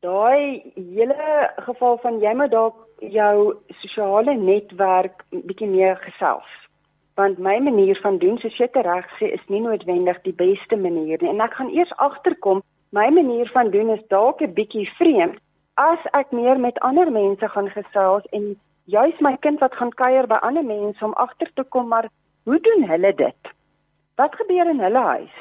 Daai 0.00 0.62
hele 0.76 1.50
geval 1.66 1.98
van 2.02 2.20
jy 2.20 2.34
moet 2.34 2.50
dalk 2.50 2.76
jou 3.00 3.54
sosiale 3.82 4.34
netwerk 4.36 5.24
bietjie 5.30 5.68
meer 5.68 5.96
gesels. 5.96 6.48
Want 7.18 7.38
my 7.42 7.58
manier 7.58 7.98
van 8.02 8.18
doen, 8.22 8.38
soos 8.38 8.56
jy 8.60 8.68
reg 8.72 9.06
sê, 9.18 9.32
is 9.34 9.46
nie 9.50 9.60
noodwendig 9.60 10.20
die 10.22 10.36
beste 10.38 10.76
manier 10.76 11.18
nie. 11.18 11.30
En 11.32 11.40
ek 11.42 11.56
gaan 11.58 11.72
eers 11.74 11.90
agterkom, 11.96 12.62
my 12.94 13.08
manier 13.10 13.50
van 13.54 13.70
doen 13.74 13.90
is 13.90 14.04
dalk 14.08 14.40
'n 14.40 14.54
bietjie 14.54 14.86
vreemd 14.98 15.40
as 15.78 15.98
ek 16.18 16.30
meer 16.32 16.58
met 16.58 16.78
ander 16.78 17.10
mense 17.10 17.48
gaan 17.48 17.70
gesels 17.70 18.24
en 18.36 18.56
juis 18.84 19.18
my 19.20 19.36
kind 19.46 19.60
wat 19.60 19.74
gaan 19.78 19.90
kuier 19.94 20.26
by 20.26 20.38
ander 20.42 20.64
mense 20.64 21.04
om 21.04 21.14
agter 21.24 21.50
te 21.54 21.64
kom 21.64 21.88
maar 21.88 22.08
hoe 22.44 22.60
doen 22.60 22.82
hulle 22.90 23.12
dit? 23.14 23.50
Wat 24.16 24.34
gebeur 24.34 24.70
in 24.70 24.80
hulle 24.80 24.98
huis? 24.98 25.38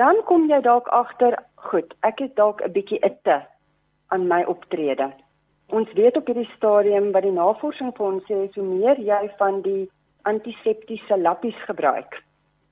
Dan 0.00 0.16
kom 0.24 0.48
jy 0.48 0.60
dalk 0.60 0.88
agter, 0.88 1.36
goed, 1.54 1.94
ek 2.00 2.20
is 2.20 2.34
dalk 2.34 2.62
'n 2.64 2.72
bietjie 2.72 3.00
itte 3.04 3.40
aan 4.08 4.28
my 4.28 4.42
optrede. 4.44 5.12
Ons 5.68 5.92
weet 5.92 6.16
op 6.16 6.26
hierdie 6.26 6.50
stadium 6.56 7.12
wat 7.12 7.22
die 7.22 7.32
navorsing 7.32 7.92
vir 7.96 8.06
ons 8.06 8.24
sê, 8.24 8.48
hoe 8.54 8.64
meer 8.64 9.00
jy 9.00 9.30
van 9.38 9.60
die 9.62 9.88
antiseptiese 10.22 11.18
lappies 11.18 11.56
gebruik, 11.66 12.22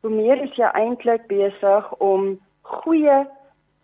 hoe 0.01 0.11
meer 0.11 0.43
is 0.43 0.55
jy 0.57 0.69
eintlik 0.75 1.27
besig 1.31 1.93
om 1.99 2.37
goeie 2.63 3.25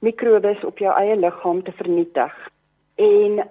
mikrobes 0.05 0.65
op 0.65 0.79
jou 0.79 0.93
eie 0.99 1.17
liggaam 1.17 1.63
te 1.63 1.73
vernietig. 1.73 2.35
En 3.01 3.45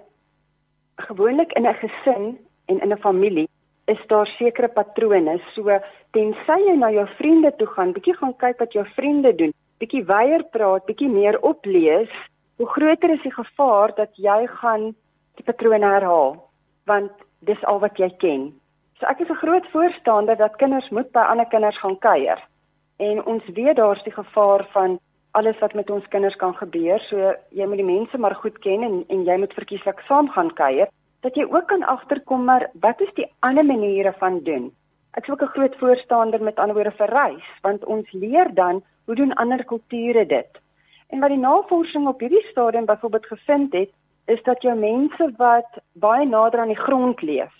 gewoonlik 1.08 1.52
in 1.52 1.66
'n 1.66 1.74
gesin 1.82 2.38
en 2.66 2.80
in 2.80 2.92
'n 2.92 3.04
familie 3.06 3.48
is 3.86 4.06
daar 4.06 4.26
sekere 4.26 4.68
patrone. 4.68 5.40
So 5.54 5.78
tensy 6.10 6.58
jy 6.66 6.76
na 6.76 6.90
jou 6.90 7.06
vriende 7.18 7.52
toe 7.56 7.66
gaan, 7.66 7.92
bietjie 7.92 8.16
gaan 8.16 8.36
kyk 8.36 8.58
wat 8.58 8.72
jou 8.72 8.86
vriende 8.96 9.34
doen, 9.34 9.52
bietjie 9.78 10.04
weier 10.04 10.44
praat, 10.44 10.86
bietjie 10.86 11.08
meer 11.08 11.40
oplees, 11.40 12.10
hoe 12.56 12.66
groter 12.66 13.10
is 13.10 13.22
die 13.22 13.34
gevaar 13.34 13.94
dat 13.94 14.16
jy 14.16 14.46
gaan 14.46 14.94
die 15.34 15.44
patrone 15.44 15.86
herhaal 15.86 16.36
want 16.84 17.12
dis 17.40 17.64
al 17.64 17.78
wat 17.80 17.96
jy 17.96 18.10
ken. 18.20 18.52
So 18.98 19.06
ek 19.06 19.20
is 19.20 19.28
'n 19.28 19.42
groot 19.42 19.66
voorstander 19.72 20.36
dat 20.36 20.56
kinders 20.56 20.88
moet 20.88 21.10
by 21.12 21.24
ander 21.30 21.46
kinders 21.46 21.78
gaan 21.78 21.98
kuier. 21.98 22.38
En 22.98 23.24
ons 23.26 23.44
weet 23.46 23.76
daar's 23.76 24.02
die 24.02 24.12
gevaar 24.12 24.66
van 24.72 24.98
alles 25.30 25.58
wat 25.58 25.74
met 25.74 25.90
ons 25.90 26.08
kinders 26.08 26.36
kan 26.36 26.54
gebeur. 26.54 27.00
So 27.00 27.34
jy 27.50 27.66
moet 27.66 27.76
die 27.82 27.92
mense 27.94 28.18
maar 28.18 28.34
goed 28.34 28.58
ken 28.58 28.82
en 28.82 29.04
en 29.08 29.24
jy 29.24 29.36
moet 29.36 29.54
verkieslik 29.54 30.00
saam 30.00 30.28
gaan 30.28 30.52
kuier 30.54 30.88
dat 31.20 31.34
jy 31.34 31.44
ook 31.44 31.66
kan 31.66 31.82
agterkom 31.82 32.44
maar 32.44 32.70
wat 32.80 33.00
is 33.00 33.14
die 33.14 33.30
ander 33.40 33.64
maniere 33.64 34.12
van 34.12 34.40
doen. 34.44 34.72
Ek 35.16 35.26
is 35.26 35.30
ook 35.30 35.42
'n 35.42 35.54
groot 35.56 35.76
voorstander 35.76 36.42
met 36.42 36.58
ander 36.58 36.74
woorde 36.74 36.96
vir 36.96 37.10
reis 37.10 37.46
want 37.62 37.84
ons 37.84 38.12
leer 38.12 38.54
dan 38.54 38.82
hoe 39.06 39.14
doen 39.14 39.34
ander 39.34 39.64
kulture 39.64 40.26
dit. 40.26 40.50
En 41.08 41.20
wat 41.20 41.28
die 41.28 41.38
navorsing 41.38 42.08
op 42.08 42.20
hierdie 42.20 42.46
stadium 42.50 42.84
byvoorbeeld 42.84 43.26
gevind 43.26 43.72
het, 43.72 43.90
is 44.26 44.42
dat 44.42 44.62
jou 44.62 44.78
mense 44.78 45.32
wat 45.36 45.78
baie 45.92 46.26
nader 46.26 46.60
aan 46.60 46.72
die 46.72 46.84
grond 46.86 47.22
leef, 47.22 47.52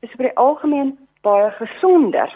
is 0.00 0.14
oor 0.18 0.28
die 0.28 0.36
algemeen 0.36 0.92
baie 1.26 1.50
gesonder 1.58 2.30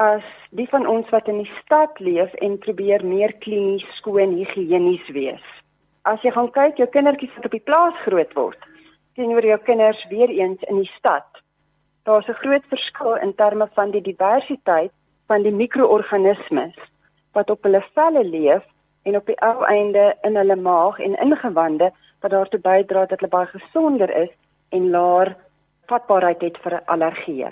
as 0.00 0.24
die 0.56 0.68
van 0.70 0.86
ons 0.86 1.08
wat 1.10 1.28
in 1.28 1.42
die 1.42 1.52
stad 1.60 1.98
leef 2.00 2.32
en 2.44 2.58
probeer 2.58 3.04
meer 3.04 3.32
klinies 3.44 3.86
skoon 3.98 4.36
higiënies 4.38 5.08
wees. 5.16 5.46
As 6.08 6.22
jy 6.24 6.32
gaan 6.32 6.50
kyk 6.52 6.78
jou 6.80 6.88
kindertjies 6.88 7.34
wat 7.36 7.48
op 7.50 7.56
die 7.56 7.66
plaas 7.68 7.96
groot 8.06 8.34
word 8.38 8.68
teenoor 9.18 9.44
jou 9.44 9.58
kinders 9.66 10.00
weer 10.08 10.30
eens 10.30 10.62
in 10.70 10.78
die 10.80 10.92
stad. 10.96 11.26
Daar's 12.04 12.28
'n 12.28 12.40
groot 12.42 12.64
verskil 12.68 13.16
in 13.16 13.34
terme 13.34 13.68
van 13.74 13.90
die 13.90 14.00
diversiteit 14.00 14.92
van 15.26 15.42
die 15.42 15.52
mikroorganismes 15.52 16.76
wat 17.32 17.50
op 17.50 17.62
hulle 17.62 17.82
velle 17.94 18.24
leef 18.24 18.64
en 19.02 19.16
op 19.16 19.26
die 19.26 19.40
ou 19.40 19.64
einde 19.64 20.16
in 20.22 20.36
hulle 20.36 20.56
maag 20.56 20.98
en 20.98 21.20
ingewande 21.20 21.92
wat 22.20 22.30
daartoe 22.30 22.60
bydra 22.60 23.06
dat 23.06 23.20
hulle 23.20 23.30
baie 23.30 23.46
gesonder 23.46 24.10
is 24.16 24.30
en 24.68 24.90
laer 24.90 25.36
vatbaarheid 25.90 26.40
het 26.46 26.60
vir 26.64 26.78
allergieë. 26.86 27.50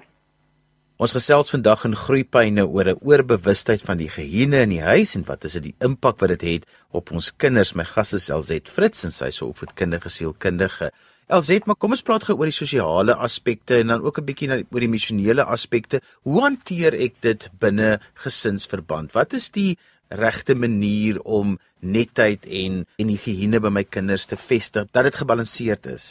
Ons 0.98 1.14
gesels 1.14 1.52
vandag 1.54 1.84
in 1.86 1.94
groeipyne 1.94 2.64
oor 2.66 2.88
'n 2.90 3.02
oorbewustheid 3.10 3.82
van 3.82 3.98
die 3.98 4.08
geheene 4.10 4.62
in 4.66 4.72
die 4.74 4.82
huis 4.82 5.14
en 5.14 5.24
wat 5.26 5.44
is 5.44 5.52
dit 5.52 5.62
die 5.62 5.76
impak 5.78 6.18
wat 6.20 6.30
dit 6.30 6.42
het 6.42 6.64
op 6.90 7.12
ons 7.12 7.30
kinders. 7.36 7.74
My 7.74 7.84
gas 7.84 8.12
is 8.12 8.28
Elzet 8.28 8.68
Fritz 8.68 9.04
en 9.04 9.12
sy 9.12 9.26
is 9.26 9.40
'n 9.42 9.50
opvoedkundige 9.52 10.08
sielkundige. 10.08 10.90
Elzet, 11.28 11.66
maar 11.66 11.76
kom 11.76 11.90
ons 11.90 12.02
praat 12.02 12.24
gou 12.24 12.38
oor 12.38 12.50
die 12.50 12.60
sosiale 12.64 13.14
aspekte 13.14 13.78
en 13.78 13.86
dan 13.86 14.02
ook 14.02 14.18
'n 14.18 14.24
bietjie 14.24 14.50
oor 14.50 14.80
die 14.80 14.88
emosionele 14.88 15.44
aspekte. 15.44 16.00
Hoe 16.22 16.40
hanteer 16.40 16.94
ek 16.94 17.14
dit 17.20 17.50
binne 17.60 18.00
gesinsverband? 18.14 19.12
Wat 19.12 19.32
is 19.32 19.50
die 19.50 19.76
regte 20.08 20.54
manier 20.54 21.20
om 21.20 21.58
netheid 21.80 22.46
en 22.46 22.84
en 22.98 23.10
higiëne 23.12 23.60
by 23.60 23.70
my 23.72 23.84
kinders 23.84 24.26
te 24.26 24.36
vestig 24.36 24.88
dat 24.90 25.04
dit 25.08 25.20
gebalanseerd 25.20 25.86
is. 25.92 26.06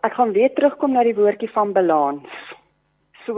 Ek 0.00 0.14
gaan 0.16 0.32
weer 0.32 0.52
terugkom 0.56 0.94
na 0.96 1.02
die 1.04 1.16
woordjie 1.16 1.50
van 1.52 1.74
balans. 1.76 2.36
So 3.26 3.36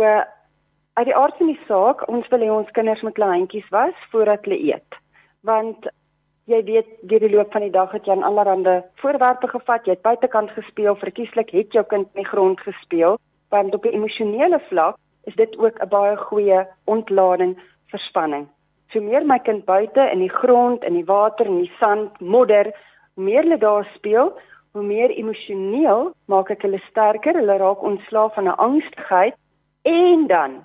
uit 0.94 1.08
die 1.08 1.16
aard 1.16 1.34
van 1.40 1.48
die 1.50 1.60
saak, 1.66 2.04
ons 2.06 2.28
wil 2.30 2.44
hê 2.44 2.50
ons 2.54 2.70
kinders 2.76 3.02
moet 3.02 3.16
hulle 3.18 3.30
handjies 3.32 3.68
was 3.74 4.04
voordat 4.12 4.46
hulle 4.46 4.60
eet. 4.70 4.98
Want 5.42 5.88
jy 6.50 6.60
weet, 6.68 6.86
deur 7.10 7.24
die 7.24 7.32
loop 7.32 7.50
van 7.54 7.64
die 7.66 7.74
dag 7.74 7.90
het 7.96 8.06
jy 8.06 8.14
aan 8.14 8.26
allerlei 8.28 8.76
voorwerpe 9.02 9.50
gevat, 9.50 9.86
jy 9.86 9.96
het 9.96 10.06
buitekant 10.06 10.54
gespeel, 10.54 10.94
verkieslik 11.00 11.50
het 11.50 11.74
jou 11.74 11.82
kind 11.90 12.06
in 12.14 12.22
die 12.22 12.30
grond 12.30 12.62
gespeel, 12.62 13.18
want 13.50 13.74
op 13.74 13.84
'n 13.84 13.98
emosionele 13.98 14.60
vlak 14.68 14.96
is 15.26 15.34
dit 15.34 15.58
ook 15.58 15.82
'n 15.82 15.88
baie 15.88 16.16
goeie 16.16 16.66
ontlading 16.84 17.58
vir 17.90 18.00
spanning. 18.00 18.46
So 18.92 19.00
meer 19.00 19.26
my 19.26 19.38
kind 19.38 19.64
buite 19.64 20.10
in 20.12 20.18
die 20.18 20.30
grond, 20.30 20.84
in 20.84 20.94
die 20.94 21.06
water, 21.06 21.46
in 21.46 21.58
die 21.58 21.72
sand, 21.80 22.20
modder, 22.20 22.72
meer 23.16 23.42
hulle 23.42 23.58
daar 23.58 23.88
speel, 23.94 24.32
hoe 24.72 24.82
meer 24.82 25.10
emosioneel 25.10 26.12
maak 26.32 26.50
ek 26.54 26.64
hulle 26.66 26.80
sterker. 26.88 27.36
Hulle 27.38 27.56
raak 27.60 27.82
ontslaaf 27.82 28.34
van 28.34 28.48
'n 28.48 28.60
angstigheid 28.66 29.34
en 29.82 30.26
dan 30.26 30.64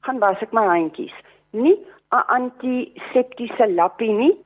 gaan 0.00 0.18
was 0.18 0.42
ek 0.42 0.52
my 0.52 0.66
handjies. 0.66 1.16
Nie 1.50 1.78
'n 2.12 2.26
antiseptiese 2.38 3.72
lappie 3.72 4.12
nie, 4.12 4.36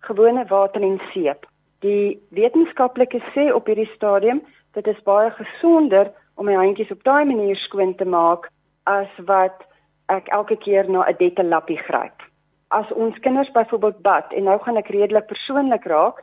gewone 0.00 0.44
water 0.48 0.82
en 0.82 1.00
seep. 1.12 1.46
Die 1.80 2.18
wetenskaplikes 2.30 3.24
sê 3.34 3.52
op 3.52 3.66
hierdie 3.66 3.94
stadium 3.94 4.42
dat 4.72 4.84
dit 4.84 5.04
baie 5.04 5.30
gesonder 5.30 6.12
om 6.34 6.44
my 6.44 6.54
handjies 6.54 6.90
op 6.90 7.04
daai 7.04 7.24
manier 7.24 7.56
skoon 7.56 7.94
te 7.94 8.04
maak 8.04 8.50
as 8.82 9.08
wat 9.26 9.64
ek 10.06 10.28
elke 10.28 10.56
keer 10.56 10.90
na 10.90 11.04
'n 11.08 11.16
dette 11.18 11.44
lappie 11.44 11.78
gryp 11.78 12.34
as 12.74 12.92
ons 12.92 13.18
kinders 13.18 13.50
byvoorbeeld 13.52 14.02
bad 14.02 14.32
en 14.32 14.48
nou 14.48 14.58
gaan 14.62 14.76
ek 14.76 14.90
redelik 14.94 15.26
persoonlik 15.30 15.84
raak 15.84 16.22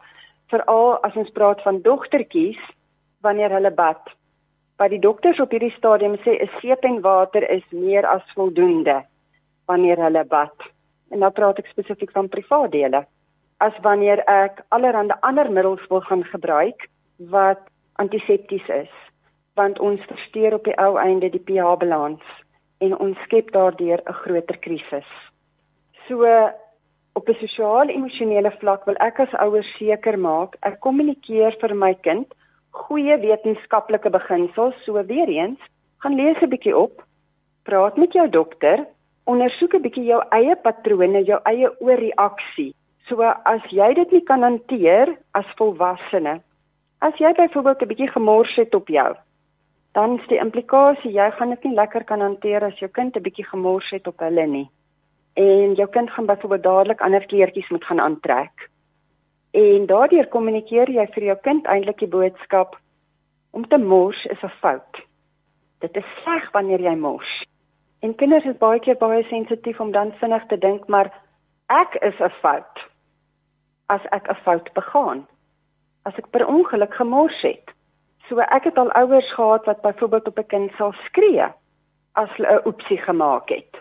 veral 0.52 0.98
as 1.08 1.16
ons 1.16 1.32
praat 1.38 1.62
van 1.66 1.82
dogtertjies 1.86 2.60
wanneer 3.26 3.54
hulle 3.56 3.72
bad. 3.72 4.02
By 4.78 4.88
die 4.90 5.02
dokters 5.02 5.40
op 5.40 5.52
hierdie 5.54 5.74
stadium 5.78 6.18
sê 6.26 6.38
'n 6.42 6.50
seep 6.60 6.86
en 6.86 7.02
water 7.02 7.44
is 7.50 7.66
meer 7.72 8.06
as 8.06 8.34
voldoende 8.36 9.04
wanneer 9.68 9.98
hulle 9.98 10.24
bad. 10.26 10.56
En 11.12 11.20
nou 11.20 11.32
praat 11.32 11.60
ek 11.60 11.68
spesifiek 11.68 12.12
van 12.12 12.30
privaat 12.30 12.72
dele. 12.72 13.06
As 13.60 13.74
wanneer 13.82 14.24
ek 14.28 14.64
allerlei 14.70 15.18
ander 15.22 15.52
middels 15.52 15.88
wil 15.90 16.02
gaan 16.02 16.24
gebruik 16.24 16.90
wat 17.18 17.62
antisepties 17.96 18.68
is, 18.68 18.94
want 19.56 19.80
ons 19.80 20.02
versteur 20.08 20.54
op 20.54 20.64
die 20.64 20.78
ou 20.78 20.98
einde 20.98 21.30
die 21.30 21.44
pH 21.48 21.78
balans 21.78 22.24
en 22.82 22.98
ons 22.98 23.18
skep 23.28 23.52
daardeur 23.52 24.02
'n 24.06 24.14
groter 24.24 24.58
krisis. 24.58 25.10
So 26.08 26.26
op 27.14 27.30
'n 27.30 27.40
sosiaal-emosionele 27.44 28.52
vlak 28.60 28.86
wil 28.86 28.96
ek 28.96 29.20
as 29.20 29.34
ouer 29.46 29.64
seker 29.64 30.20
maak 30.20 30.56
ek 30.62 30.80
kommunikeer 30.80 31.56
vir 31.62 31.76
my 31.76 31.94
kind 31.94 32.28
goeie 32.72 33.18
wetenskaplike 33.18 34.10
beginsels. 34.10 34.76
So 34.86 34.94
weer 35.06 35.28
eens, 35.28 35.60
gaan 35.98 36.16
lees 36.16 36.42
'n 36.42 36.50
bietjie 36.50 36.78
op, 36.78 37.04
praat 37.64 37.98
met 37.98 38.14
jou 38.14 38.30
dokter, 38.30 38.86
ondersoek 39.26 39.74
'n 39.74 39.82
bietjie 39.82 40.06
jou 40.06 40.22
eie 40.30 40.56
patrone, 40.56 41.24
jou 41.24 41.40
eie 41.44 41.70
oorreaksie. 41.82 42.74
So 43.08 43.22
as 43.44 43.64
jy 43.70 43.94
dit 43.94 44.12
nie 44.12 44.24
kan 44.24 44.42
hanteer 44.42 45.18
as 45.32 45.46
volwassene, 45.56 46.42
as 47.00 47.14
jy 47.18 47.34
byvoorbeeld 47.34 47.82
'n 47.82 47.88
bietjie 47.88 48.12
gemors 48.12 48.56
het 48.56 48.76
op 48.76 48.88
jou, 48.88 49.16
dan 49.94 50.20
is 50.20 50.28
die 50.28 50.40
implikasie 50.40 51.12
jy 51.12 51.32
gaan 51.32 51.50
dit 51.50 51.64
nie 51.64 51.76
lekker 51.76 52.04
kan 52.04 52.22
hanteer 52.22 52.64
as 52.64 52.80
jou 52.80 52.92
kind 52.92 53.16
'n 53.16 53.22
bietjie 53.22 53.46
gemors 53.46 53.90
het 53.90 54.08
op 54.08 54.20
hulle 54.20 54.48
nie 54.48 54.70
en 55.34 55.74
jou 55.74 55.90
kind 55.90 56.12
gaan 56.12 56.26
byvoorbeeld 56.26 56.64
dadelik 56.64 57.02
ander 57.02 57.26
kleertjies 57.26 57.70
moet 57.70 57.86
gaan 57.86 58.00
aantrek. 58.00 58.70
En 59.52 59.86
daardeur 59.86 60.28
kommunikeer 60.28 60.90
jy 60.90 61.08
vir 61.12 61.24
jou 61.24 61.38
kind 61.44 61.66
eintlik 61.66 62.00
die 62.00 62.12
boodskap 62.12 62.78
om 63.52 63.68
te 63.68 63.78
mors 63.78 64.26
is 64.26 64.44
'n 64.44 64.54
fout. 64.60 65.02
Dit 65.80 65.96
is 65.96 66.06
sleg 66.24 66.52
wanneer 66.52 66.80
jy 66.80 66.96
mors. 66.96 67.46
En 68.00 68.16
kinders 68.16 68.46
is 68.46 68.58
baie 68.58 68.80
keer 68.80 68.98
baie 68.98 69.24
sensitief 69.24 69.80
om 69.80 69.92
dan 69.92 70.12
vinnig 70.12 70.46
te 70.48 70.58
dink 70.58 70.88
maar 70.88 71.12
ek 71.68 71.96
is 71.96 72.20
'n 72.20 72.30
fout 72.42 72.80
as 73.88 74.02
ek 74.12 74.30
'n 74.30 74.36
fout 74.44 74.74
begaan. 74.74 75.28
As 76.04 76.18
ek 76.18 76.30
per 76.30 76.48
ongeluk 76.48 76.94
gemors 76.94 77.42
het. 77.42 77.72
So 78.28 78.40
ek 78.40 78.64
het 78.64 78.78
al 78.78 78.92
ouers 78.92 79.34
gehad 79.34 79.66
wat 79.66 79.82
byvoorbeeld 79.82 80.28
op 80.28 80.38
'n 80.38 80.48
kind 80.48 80.72
sal 80.78 80.94
skree 81.06 81.46
as 82.14 82.30
hulle 82.30 82.62
'n 82.62 82.68
oepsie 82.68 82.98
gemaak 82.98 83.50
het 83.50 83.81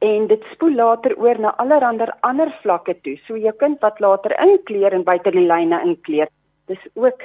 en 0.00 0.26
dit 0.26 0.44
spoel 0.52 0.74
later 0.74 1.14
oor 1.20 1.38
na 1.38 1.54
allerlei 1.62 2.08
ander 2.20 2.50
vlakke 2.62 2.94
toe. 3.04 3.16
So 3.26 3.36
jou 3.36 3.52
kind 3.60 3.80
wat 3.84 4.00
later 4.00 4.32
inkleer 4.40 4.94
en 4.96 5.04
buite 5.04 5.30
die 5.30 5.46
lyne 5.46 5.80
inkleer, 5.84 6.28
dis 6.66 6.80
ook 6.94 7.22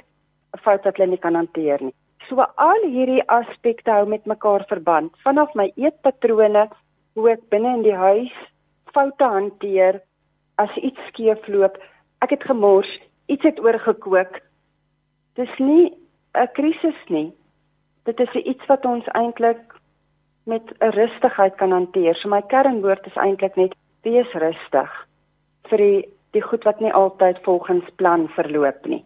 'n 0.53 0.59
fout 0.63 0.83
wat 0.83 0.97
hulle 0.97 1.09
nie 1.09 1.23
kan 1.25 1.35
hanteer 1.35 1.81
nie. 1.81 1.93
So 2.29 2.41
al 2.41 2.81
hierdie 2.83 3.23
aspekte 3.29 3.91
hou 3.91 4.05
met 4.05 4.25
mekaar 4.25 4.65
verband. 4.67 5.11
Vanaf 5.23 5.53
my 5.55 5.71
eetpatrone, 5.75 6.69
hoe 7.13 7.29
ek 7.31 7.49
binne 7.49 7.73
in 7.77 7.83
die 7.83 7.95
huis 7.95 8.33
foute 8.93 9.23
hanteer 9.23 10.01
as 10.57 10.75
iets 10.77 10.99
skeefloop, 11.07 11.77
ek 12.21 12.29
het 12.29 12.43
gemors, 12.43 12.91
iets 13.27 13.43
het 13.43 13.59
oorgekook. 13.59 14.41
Dis 15.35 15.59
nie 15.59 15.93
'n 16.33 16.47
krisis 16.53 17.01
nie. 17.07 17.33
Dit 18.05 18.19
is 18.19 18.33
iets 18.33 18.65
wat 18.65 18.85
ons 18.85 19.05
eintlik 19.13 19.75
met 20.45 20.73
'n 20.79 20.89
rustigheid 20.89 21.55
kan 21.55 21.71
hanteer. 21.71 22.15
So 22.15 22.29
my 22.29 22.41
kernwoord 22.41 23.05
is 23.05 23.15
eintlik 23.15 23.55
net 23.55 23.73
wees 24.01 24.31
rustig 24.33 24.91
vir 25.69 25.77
die 25.77 26.09
die 26.35 26.41
goed 26.41 26.65
wat 26.67 26.79
nie 26.79 26.93
altyd 26.93 27.39
volgens 27.41 27.85
plan 27.95 28.27
verloop 28.27 28.85
nie. 28.85 29.05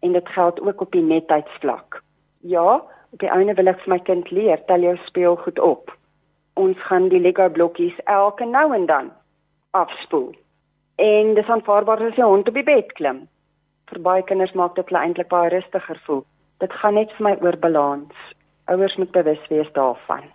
En 0.00 0.12
dit 0.12 0.28
geld 0.28 0.60
ook 0.60 0.80
op 0.80 0.92
die 0.92 1.02
netheidsvlak. 1.02 2.02
Ja, 2.40 2.82
op 3.10 3.18
die 3.18 3.30
einde 3.30 3.54
wil 3.54 3.70
ek 3.70 3.80
vir 3.84 3.94
my 3.94 3.98
kind 3.98 4.30
leer, 4.30 4.64
tel 4.66 4.82
jou 4.82 4.96
speelgoed 5.06 5.58
op. 5.58 5.92
Ons 6.54 6.78
gaan 6.88 7.08
die 7.08 7.20
Lego 7.20 7.48
blokkies 7.48 7.94
elke 8.04 8.44
nou 8.44 8.74
en 8.74 8.86
dan 8.86 9.12
afspoel. 9.70 10.34
En 10.96 11.34
dis 11.34 11.48
aanvaarbaar 11.48 12.02
as 12.10 12.18
jy 12.18 12.26
hond 12.26 12.48
op 12.48 12.54
die 12.54 12.66
bed 12.66 12.92
klim. 12.98 13.24
Vir 13.90 14.00
baie 14.00 14.22
kinders 14.22 14.52
maak 14.52 14.74
dit 14.74 14.88
hulle 14.88 15.02
eintlik 15.02 15.28
baie 15.28 15.50
rustiger 15.54 16.00
voel. 16.06 16.24
Dit 16.58 16.72
gaan 16.72 16.94
net 16.94 17.12
vir 17.16 17.28
my 17.28 17.36
oor 17.42 17.56
balans. 17.56 18.34
Ouers 18.66 18.96
moet 18.96 19.12
bewus 19.12 19.50
wees 19.50 19.70
daarvan. 19.78 20.26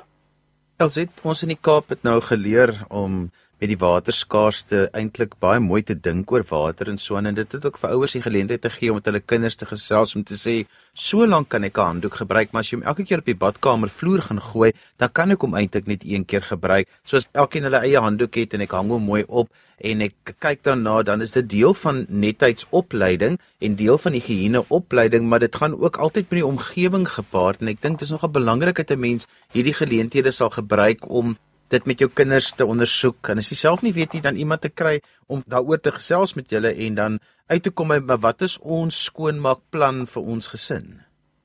Elsit, 0.80 1.12
ons 1.28 1.42
in 1.44 1.50
die 1.52 1.60
Kaap 1.60 1.90
het 1.92 2.06
nou 2.08 2.22
geleer 2.24 2.72
om 2.88 3.26
met 3.60 3.68
die 3.68 3.80
waterskaarste 3.80 4.86
eintlik 4.96 5.34
baie 5.44 5.60
mooi 5.60 5.82
te 5.84 5.96
dink 6.08 6.32
oor 6.32 6.46
water 6.48 6.90
en 6.92 6.98
so 6.98 7.20
en 7.20 7.36
dit 7.36 7.56
het 7.56 7.66
ook 7.68 7.80
vir 7.82 7.96
ouers 7.96 8.16
die 8.16 8.24
geleentheid 8.24 8.62
te 8.64 8.72
gee 8.72 8.92
om 8.92 9.00
met 9.00 9.10
hulle 9.10 9.20
kinders 9.20 9.60
te 9.60 9.68
gesels 9.68 10.16
om 10.16 10.24
te 10.24 10.38
sê 10.40 10.56
so 10.94 11.28
lank 11.28 11.50
kan 11.50 11.64
ek 11.64 11.78
'n 11.78 11.90
handdoek 11.92 12.16
gebruik 12.22 12.54
maar 12.54 12.62
as 12.62 12.72
jy 12.72 12.78
hom 12.78 12.88
elke 12.88 13.04
keer 13.04 13.20
op 13.20 13.26
die 13.26 13.42
badkamer 13.46 13.90
vloer 13.90 14.22
gaan 14.22 14.40
gooi 14.40 14.72
dan 14.98 15.10
kan 15.12 15.32
ek 15.32 15.42
hom 15.42 15.56
eintlik 15.56 15.88
net 15.88 16.06
een 16.06 16.26
keer 16.26 16.42
gebruik 16.42 16.88
soos 17.04 17.28
elkeen 17.34 17.64
hulle 17.64 17.84
eie 17.84 18.00
handdoek 18.00 18.36
het 18.36 18.54
en 18.54 18.62
ek 18.62 18.72
hang 18.72 18.90
hom 18.90 19.04
mooi 19.04 19.24
op 19.28 19.50
en 19.80 20.02
ek 20.02 20.34
kyk 20.40 20.64
daarna 20.64 21.04
dan 21.04 21.22
is 21.22 21.32
dit 21.32 21.50
deel 21.50 21.74
van 21.74 22.06
netheidsopleiding 22.10 23.40
en 23.60 23.76
deel 23.76 23.98
van 23.98 24.16
die 24.16 24.22
higiëne 24.22 24.64
opleiding 24.70 25.28
maar 25.28 25.40
dit 25.40 25.56
gaan 25.56 25.76
ook 25.76 25.98
altyd 25.98 26.32
met 26.32 26.40
die 26.40 26.48
omgewing 26.48 27.08
gepaard 27.08 27.62
en 27.62 27.68
ek 27.68 27.82
dink 27.82 28.00
dit 28.00 28.08
is 28.08 28.16
nogal 28.16 28.32
belangrik 28.32 28.76
dat 28.76 28.92
'n 28.92 29.00
mens 29.00 29.28
hierdie 29.52 29.76
geleenthede 29.76 30.32
sal 30.32 30.50
gebruik 30.50 31.10
om 31.10 31.36
dit 31.70 31.86
met 31.86 32.00
jou 32.02 32.10
kinders 32.10 32.52
te 32.58 32.66
ondersoek 32.66 33.30
en 33.32 33.42
as 33.42 33.52
jy 33.52 33.58
self 33.60 33.84
nie 33.86 33.94
weet 33.94 34.14
nie 34.14 34.24
dan 34.26 34.40
iemand 34.42 34.62
te 34.66 34.72
kry 34.82 35.00
om 35.28 35.44
daaroor 35.46 35.82
te 35.82 35.94
gesels 35.94 36.36
met 36.36 36.50
julle 36.50 36.72
en 36.86 36.96
dan 36.96 37.20
uit 37.50 37.64
te 37.64 37.72
kom 37.72 37.94
by 37.94 38.18
wat 38.26 38.42
is 38.46 38.58
ons 38.62 39.04
skoonmaakplan 39.10 40.06
vir 40.14 40.24
ons 40.36 40.52
gesin. 40.54 40.88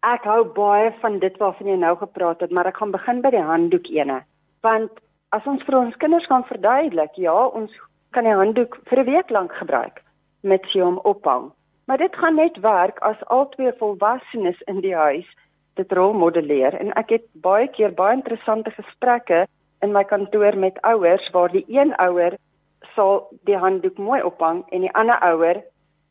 Ek 0.04 0.25
hou 0.28 0.45
baie 0.57 0.93
van 1.00 1.19
dit 1.21 1.37
waarvan 1.40 1.71
jy 1.73 1.76
nou 1.81 1.95
gepraat 1.97 2.40
het, 2.45 2.52
maar 2.52 2.69
ek 2.69 2.76
gaan 2.81 2.93
begin 2.93 3.23
by 3.25 3.31
die 3.33 3.45
handdoek 3.45 3.88
ene. 3.93 4.21
Want 4.64 4.93
as 5.33 5.47
ons 5.49 5.64
vir 5.64 5.78
ons 5.78 5.97
kinders 6.00 6.26
kan 6.28 6.45
verduidelik, 6.49 7.16
ja, 7.16 7.37
ons 7.57 7.73
kan 8.12 8.28
die 8.28 8.37
handdoek 8.37 8.76
vir 8.90 9.00
'n 9.00 9.09
week 9.09 9.31
lank 9.31 9.52
gebruik 9.52 10.02
met 10.43 10.64
sy 10.73 10.81
om 10.81 11.00
ophang. 11.04 11.52
Maar 11.87 11.99
dit 11.99 12.16
gaan 12.16 12.37
net 12.37 12.61
werk 12.61 12.99
as 13.00 13.25
al 13.28 13.49
twee 13.49 13.73
volwassenes 13.81 14.61
in 14.66 14.81
die 14.81 14.95
huis 14.95 15.26
dit 15.75 15.93
rolmodelleer 15.93 16.75
en 16.78 16.93
ek 17.00 17.11
het 17.11 17.25
baie 17.33 17.69
keer 17.69 17.93
baie 17.93 18.16
interessante 18.16 18.71
gesprekke 18.71 19.47
in 19.85 19.93
my 19.93 20.05
kantoor 20.09 20.57
met 20.57 20.81
ouers 20.83 21.31
waar 21.37 21.53
die 21.53 21.64
een 21.69 21.93
ouer 22.00 22.37
sal 22.95 23.26
die 23.49 23.57
handdoek 23.57 23.99
mooi 23.99 24.23
ophang 24.23 24.62
en 24.71 24.87
die 24.87 24.93
ander 25.00 25.21
ouer 25.31 25.62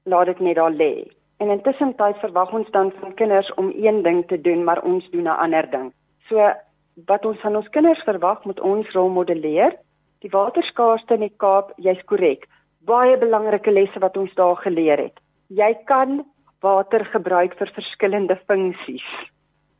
laat 0.10 0.32
dit 0.32 0.40
net 0.40 0.60
daar 0.60 0.74
lê. 0.74 0.94
En 1.42 1.50
intussen 1.50 1.96
tyd 2.00 2.20
verwag 2.22 2.54
ons 2.54 2.70
dan 2.72 2.92
van 3.00 3.14
kinders 3.20 3.50
om 3.62 3.72
een 3.76 4.04
ding 4.04 4.22
te 4.28 4.42
doen, 4.42 4.64
maar 4.64 4.84
ons 4.84 5.10
doen 5.12 5.28
'n 5.28 5.40
ander 5.46 5.70
ding. 5.72 5.92
So 6.30 6.54
wat 7.08 7.26
ons 7.26 7.40
van 7.42 7.56
ons 7.56 7.70
kinders 7.70 8.04
verwag 8.04 8.44
moet 8.46 8.60
ons 8.60 8.92
rolmodelleer. 8.92 9.76
Die 10.20 10.30
waterskaarste 10.30 11.14
in 11.14 11.20
die 11.20 11.34
Kaap, 11.38 11.74
jy's 11.78 12.04
korrek. 12.06 12.48
Baie 12.86 13.18
belangrike 13.18 13.72
lesse 13.72 14.00
wat 14.00 14.18
ons 14.18 14.34
daar 14.34 14.56
geleer 14.56 14.98
het. 14.98 15.20
Jy 15.48 15.74
kan 15.86 16.24
water 16.62 17.06
gebruik 17.06 17.58
vir 17.60 17.72
verskillende 17.76 18.40
funksies. 18.48 19.10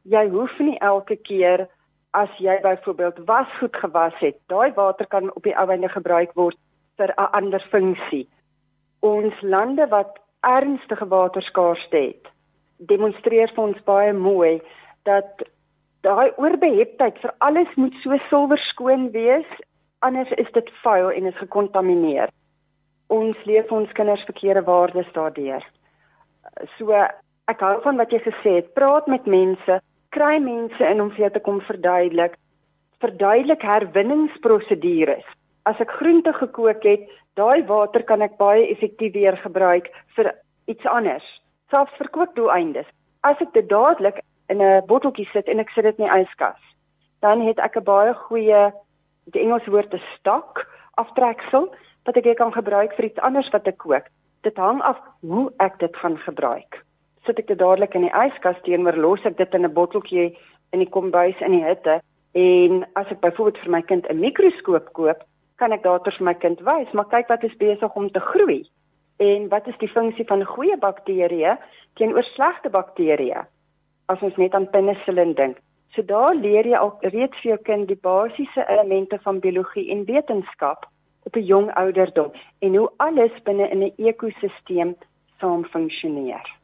Jy 0.04 0.30
hoef 0.30 0.60
nie 0.60 0.78
elke 0.80 1.16
keer 1.16 1.68
as 2.14 2.30
jy 2.38 2.60
byvoorbeeld 2.62 3.24
wasgoed 3.26 3.76
gewas 3.76 4.18
het, 4.22 4.38
daai 4.48 4.74
water 4.78 5.08
kan 5.10 5.32
op 5.34 5.44
die 5.44 5.56
ouene 5.58 5.90
gebruik 5.90 6.34
word 6.38 6.58
vir 6.98 7.14
'n 7.18 7.32
ander 7.40 7.64
funksie. 7.72 8.28
Ons 9.02 9.42
lande 9.42 9.88
wat 9.88 10.20
ernstige 10.42 11.08
waterskaarste 11.08 11.98
het, 11.98 12.28
demonstreer 12.78 13.50
vir 13.56 13.64
ons 13.64 13.84
baie 13.84 14.14
mooi 14.14 14.62
dat 15.04 15.44
daai 16.02 16.32
oorbeheptheid 16.38 17.18
vir 17.24 17.34
alles 17.38 17.76
moet 17.76 17.94
so 18.04 18.18
silwer 18.30 18.58
skoon 18.58 19.12
wees, 19.12 19.48
anders 20.00 20.32
is 20.38 20.52
dit 20.54 20.70
vuil 20.84 21.12
en 21.12 21.26
is 21.26 21.38
gekontamineer. 21.38 22.30
Ons 23.08 23.38
leef 23.46 23.72
ons 23.72 23.92
kinders 23.92 24.24
verkeerde 24.24 24.64
waardes 24.64 25.12
daardeur. 25.14 25.64
So 26.78 26.92
ek 27.48 27.60
hou 27.60 27.82
van 27.82 27.98
wat 27.98 28.12
jy 28.12 28.20
gesê 28.20 28.56
het, 28.60 28.74
praat 28.74 29.08
met 29.08 29.26
mense 29.26 29.80
kry 30.14 30.38
mense 30.40 30.86
in 30.86 31.02
om 31.02 31.10
vir 31.14 31.26
jou 31.26 31.32
te 31.34 31.44
kom 31.44 31.62
verduidelik 31.68 32.38
verduidelik 33.04 33.64
herwinningsprosedures. 33.68 35.26
As 35.68 35.80
ek 35.84 35.92
groente 36.00 36.32
gekook 36.38 36.86
het, 36.88 37.04
daai 37.36 37.66
water 37.68 38.04
kan 38.08 38.24
ek 38.24 38.38
baie 38.40 38.70
effektief 38.72 39.12
weer 39.16 39.36
gebruik 39.42 39.90
vir 40.16 40.30
iets 40.72 40.88
anders, 40.88 41.26
selfs 41.74 41.98
vir 42.00 42.12
kookdoeleindes. 42.16 42.88
As 43.28 43.42
ek 43.44 43.52
dit 43.58 43.68
dadelik 43.68 44.22
in 44.48 44.62
'n 44.62 44.86
botteltjie 44.88 45.28
sit 45.34 45.48
en 45.48 45.60
ek 45.60 45.74
sit 45.76 45.84
dit 45.84 46.00
in 46.00 46.06
die 46.06 46.16
yskas, 46.22 46.62
dan 47.22 47.42
het 47.42 47.60
ek 47.60 47.76
'n 47.78 47.84
baie 47.84 48.14
goeie 48.14 48.72
die 49.34 49.42
Engelse 49.42 49.72
woord 49.72 49.94
is 49.94 50.08
stok 50.20 50.64
aftreksel 50.96 51.74
wat 52.06 52.18
ek 52.18 52.38
kan 52.38 52.52
gebruik 52.52 52.96
vir 52.96 53.06
iets 53.06 53.20
anders 53.20 53.50
wat 53.52 53.68
ek 53.68 53.78
kook. 53.78 54.08
Dit 54.44 54.58
hang 54.58 54.82
af 54.82 55.00
hoe 55.22 55.52
ek 55.60 55.80
dit 55.80 55.96
gaan 55.96 56.18
gebruik 56.18 56.84
sit 57.26 57.40
ek 57.40 57.48
dit 57.48 57.60
dadelik 57.60 57.96
in 57.96 58.08
die 58.08 58.16
yskas 58.26 58.60
teenoor 58.64 58.98
los 58.98 59.26
ek 59.26 59.38
dit 59.38 59.54
in 59.54 59.66
'n 59.66 59.74
botteltjie 59.74 60.38
in 60.72 60.80
die 60.80 60.90
kombuis 60.90 61.40
in 61.42 61.52
die 61.52 61.64
hitte 61.64 62.02
en 62.34 62.86
as 62.96 63.12
ek 63.12 63.22
byvoorbeeld 63.22 63.64
vir 63.64 63.72
my 63.72 63.82
kind 63.82 64.08
'n 64.10 64.20
mikroskoop 64.20 64.94
koop, 64.94 65.24
kan 65.58 65.72
ek 65.72 65.84
daartoe 65.84 66.14
vir 66.18 66.26
my 66.26 66.34
kind 66.34 66.60
wys, 66.62 66.92
maar 66.94 67.06
kyk 67.06 67.28
wat 67.30 67.44
is 67.44 67.58
besig 67.58 67.96
om 67.96 68.10
te 68.10 68.20
groei 68.20 68.64
en 69.18 69.50
wat 69.50 69.68
is 69.68 69.78
die 69.78 69.92
funksie 69.92 70.26
van 70.26 70.46
goeie 70.46 70.78
bakterieë 70.78 71.58
teenoor 71.96 72.24
slegte 72.24 72.70
bakterieë 72.70 73.46
as 74.08 74.22
ons 74.22 74.36
net 74.38 74.54
aan 74.54 74.70
penicillin 74.70 75.34
dink. 75.34 75.58
So 75.96 76.02
daar 76.02 76.36
leer 76.36 76.66
jy 76.66 76.78
al 76.78 76.98
reeds 77.02 77.38
vir 77.42 77.52
jou 77.52 77.60
kind 77.70 77.88
die 77.88 78.00
basiese 78.02 78.66
elemente 78.68 79.20
van 79.24 79.40
biologie 79.40 79.92
en 79.92 80.06
wetenskap 80.06 80.88
op 81.26 81.36
'n 81.36 81.46
jong 81.46 81.72
ouderdom 81.76 82.32
en 82.60 82.76
hoe 82.76 82.90
alles 82.98 83.44
binne 83.44 83.70
in 83.70 83.84
'n 83.84 83.94
ekosisteem 83.98 84.96
saam 85.40 85.66
funksioneer. 85.66 86.63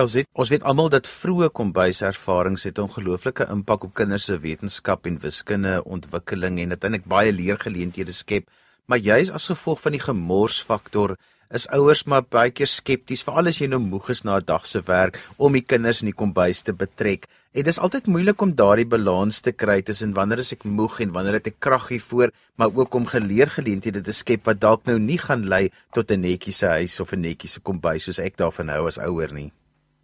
Elsit, 0.00 0.24
ons 0.32 0.48
weet 0.48 0.62
almal 0.64 0.86
dat 0.88 1.04
vroeë 1.04 1.50
kombuiservarings 1.52 2.62
het 2.64 2.78
'n 2.78 2.86
ongelooflike 2.88 3.44
impak 3.52 3.82
op 3.84 3.92
kinders 3.94 4.24
se 4.24 4.38
wetenskap 4.40 5.06
en 5.06 5.18
wiskunde 5.20 5.84
ontwikkeling 5.84 6.60
en 6.60 6.70
uiteindelik 6.70 7.04
baie 7.04 7.32
leergeleenthede 7.32 8.12
skep, 8.12 8.48
maar 8.86 8.98
juis 8.98 9.30
as 9.30 9.50
gevolg 9.52 9.80
van 9.80 9.92
die 9.92 10.00
gemorsfaktor 10.00 11.16
is 11.50 11.68
ouers 11.68 12.04
maar 12.04 12.22
baie 12.22 12.50
keer 12.50 12.66
skepties 12.66 13.22
veral 13.22 13.48
as 13.48 13.60
jy 13.60 13.68
nou 13.68 13.80
moeg 13.80 14.08
is 14.08 14.24
na 14.24 14.38
'n 14.38 14.44
dag 14.46 14.66
se 14.66 14.80
werk 14.80 15.20
om 15.36 15.52
die 15.52 15.60
kinders 15.60 16.00
in 16.02 16.08
die 16.08 16.20
kombuis 16.22 16.62
te 16.62 16.72
betrek. 16.72 17.26
En 17.52 17.64
dis 17.64 17.78
altyd 17.78 18.06
moeilik 18.06 18.40
om 18.40 18.54
daardie 18.54 18.88
balans 18.88 19.40
te 19.40 19.52
kry 19.52 19.82
tussen 19.82 20.14
wanneer 20.14 20.38
is 20.38 20.52
ek 20.52 20.64
moeg 20.64 21.00
en 21.00 21.12
wanneer 21.12 21.34
het 21.34 21.46
ek 21.46 21.60
krag 21.60 21.88
hiervoor, 21.88 22.30
maar 22.56 22.70
ook 22.74 22.94
om 22.94 23.06
geleergeleenthede 23.06 24.00
te 24.00 24.12
skep 24.12 24.46
wat 24.46 24.60
dalk 24.60 24.86
nou 24.86 24.98
nie 24.98 25.18
gaan 25.18 25.44
lei 25.48 25.70
tot 25.92 26.10
'n 26.10 26.20
netjiese 26.20 26.66
huis 26.66 27.00
of 27.00 27.12
'n 27.12 27.20
netjiese 27.20 27.60
kombuis 27.60 28.04
soos 28.04 28.18
ek 28.18 28.36
daarvan 28.36 28.68
hou 28.68 28.86
as 28.86 28.98
ouer 28.98 29.32
nie. 29.32 29.52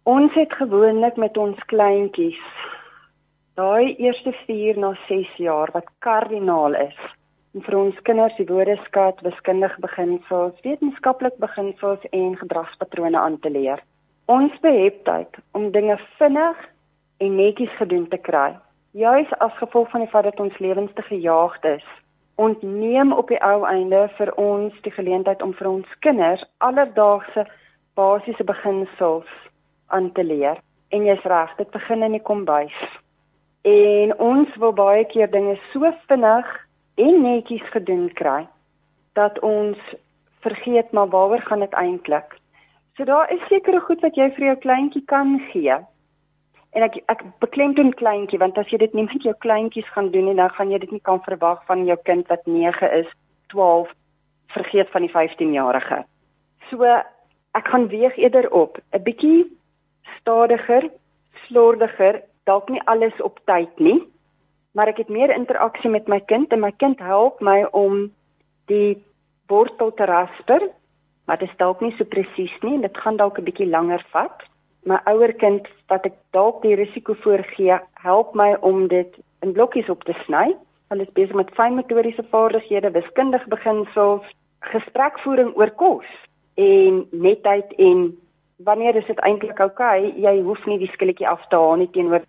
Ons 0.09 0.33
het 0.33 0.53
gewoonlik 0.53 1.15
met 1.21 1.37
ons 1.37 1.57
kleintjies 1.69 2.45
daai 3.59 3.93
eerste 4.01 4.31
4 4.45 4.77
na 4.81 4.89
6 5.07 5.33
jaar 5.37 5.69
wat 5.73 5.89
kardinaal 6.05 6.73
is. 6.73 7.01
En 7.53 7.61
vir 7.65 7.75
ons 7.77 7.99
kinders 8.07 8.37
die 8.39 8.47
woordeskat, 8.49 9.19
wiskundige 9.21 9.77
beginsels, 9.83 10.55
wetenskaplik 10.65 11.35
beginsels 11.43 12.07
en 12.09 12.31
gedragspatrone 12.39 13.19
aan 13.19 13.37
te 13.43 13.51
leer. 13.53 13.83
Ons 14.25 14.55
beheptheid 14.63 15.37
om 15.51 15.69
dinge 15.75 15.99
vinnig 16.21 16.63
en 17.17 17.35
netjies 17.35 17.75
gedoen 17.81 18.07
te 18.09 18.17
kry, 18.29 18.55
juis 18.97 19.35
as 19.45 19.59
gevolg 19.61 19.91
van 19.91 20.07
die 20.07 20.09
feit 20.15 20.25
dat 20.31 20.41
ons 20.41 20.57
lewens 20.57 20.95
te 20.95 21.05
gejaagd 21.11 21.69
is, 21.75 21.85
ontneem 22.47 23.13
op 23.13 23.29
die 23.29 23.43
ou 23.51 23.61
einde 23.75 24.07
vir 24.17 24.33
ons 24.41 24.81
die 24.87 24.95
geleentheid 24.97 25.45
om 25.45 25.53
vir 25.61 25.69
ons 25.75 26.01
kinders 26.07 26.47
alledaagse 26.71 27.45
basiese 27.99 28.47
beginsels 28.53 29.37
aan 29.89 30.11
te 30.11 30.23
leer. 30.23 30.57
En 30.89 31.05
jy's 31.05 31.23
reg, 31.23 31.55
dit 31.57 31.69
begin 31.71 32.03
in 32.03 32.17
die 32.17 32.25
kombuis. 32.25 32.75
En 33.67 34.15
ons 34.17 34.55
wil 34.55 34.73
baie 34.73 35.05
keer 35.05 35.29
dinge 35.31 35.57
so 35.73 35.91
vinnig 36.07 36.49
en 36.95 37.21
netjies 37.21 37.65
gedoen 37.75 38.07
kry 38.13 38.47
dat 39.19 39.39
ons 39.43 39.77
vergeet 40.45 40.91
maar 40.91 41.09
waaroor 41.11 41.41
gaan 41.41 41.59
dit 41.59 41.73
eintlik. 41.73 42.37
So 42.95 43.03
daar 43.03 43.31
is 43.31 43.47
sekere 43.47 43.79
goed 43.79 44.01
wat 44.01 44.15
jy 44.15 44.29
vir 44.35 44.45
jou 44.45 44.55
kleintjie 44.63 45.03
kan 45.07 45.37
gee. 45.51 45.75
En 46.75 46.85
ek 46.85 46.99
ek 47.11 47.23
beklemtoon 47.43 47.93
kleintjie 47.99 48.39
want 48.39 48.57
as 48.57 48.71
jy 48.71 48.79
dit 48.81 48.93
nie 48.93 49.07
met 49.07 49.23
jou 49.23 49.35
kleintjies 49.45 49.87
gaan 49.95 50.11
doen 50.11 50.29
nie, 50.29 50.35
dan 50.35 50.51
gaan 50.55 50.71
jy 50.71 50.79
dit 50.79 50.91
nie 50.91 51.03
kan 51.03 51.21
verwag 51.25 51.63
van 51.67 51.85
jou 51.87 51.97
kind 52.09 52.27
wat 52.27 52.45
9 52.47 52.91
is, 53.01 53.07
12 53.53 53.91
vergeet 54.55 54.91
van 54.93 55.05
die 55.05 55.13
15-jarige. 55.13 56.03
So 56.69 56.85
ek 57.57 57.71
gaan 57.71 57.87
weeg 57.91 58.17
eerder 58.17 58.49
op 58.51 58.77
'n 58.93 59.03
bietjie 59.03 59.47
stadiger, 60.19 60.89
slordiger, 61.47 62.21
dalk 62.45 62.69
nie 62.69 62.81
alles 62.85 63.15
op 63.21 63.39
tyd 63.45 63.79
nie, 63.79 63.99
maar 64.73 64.87
ek 64.91 65.03
het 65.03 65.09
meer 65.09 65.33
interaksie 65.33 65.89
met 65.89 66.07
my 66.07 66.19
kind 66.29 66.51
en 66.53 66.61
my 66.63 66.71
kind 66.71 66.99
help 66.99 67.41
my 67.41 67.63
om 67.71 68.09
die 68.71 68.97
wortel 69.49 69.93
te 69.97 70.05
rasper, 70.05 70.69
maar 71.25 71.37
dit 71.41 71.49
is 71.49 71.57
dalk 71.57 71.81
nie 71.81 71.93
so 71.97 72.05
presies 72.05 72.53
nie 72.61 72.75
en 72.77 72.85
dit 72.85 72.97
gaan 72.97 73.17
dalk 73.17 73.39
'n 73.39 73.45
bietjie 73.45 73.69
langer 73.69 74.03
vat. 74.11 74.45
My 74.85 74.99
ouer 75.05 75.33
kind 75.33 75.67
wat 75.89 76.05
ek 76.05 76.15
dalk 76.31 76.61
die 76.61 76.75
risiko 76.75 77.13
voorgee, 77.13 77.79
help 77.93 78.35
my 78.35 78.55
om 78.61 78.87
dit 78.87 79.13
in 79.41 79.53
blokkies 79.53 79.89
op 79.89 80.03
te 80.03 80.13
sny. 80.25 80.55
Hulle 80.89 81.03
is 81.03 81.13
besig 81.13 81.35
met 81.35 81.53
fynmotoriese 81.53 82.23
vaardighede, 82.31 82.91
wiskundige 82.91 83.49
beginsels, 83.49 84.25
gesprekvoering 84.59 85.55
oor 85.55 85.69
kos 85.69 86.05
en 86.55 87.07
netheid 87.11 87.73
en 87.77 88.17
wanneer 88.63 88.95
is 88.95 89.07
dit 89.07 89.19
eintlik 89.23 89.59
okay, 89.63 90.11
jy 90.19 90.39
hoef 90.43 90.65
nie 90.67 90.79
die 90.81 90.91
skilletjie 90.93 91.27
af 91.27 91.45
te 91.49 91.59
haal 91.59 91.79
nie 91.79 91.89
teenoor 91.95 92.25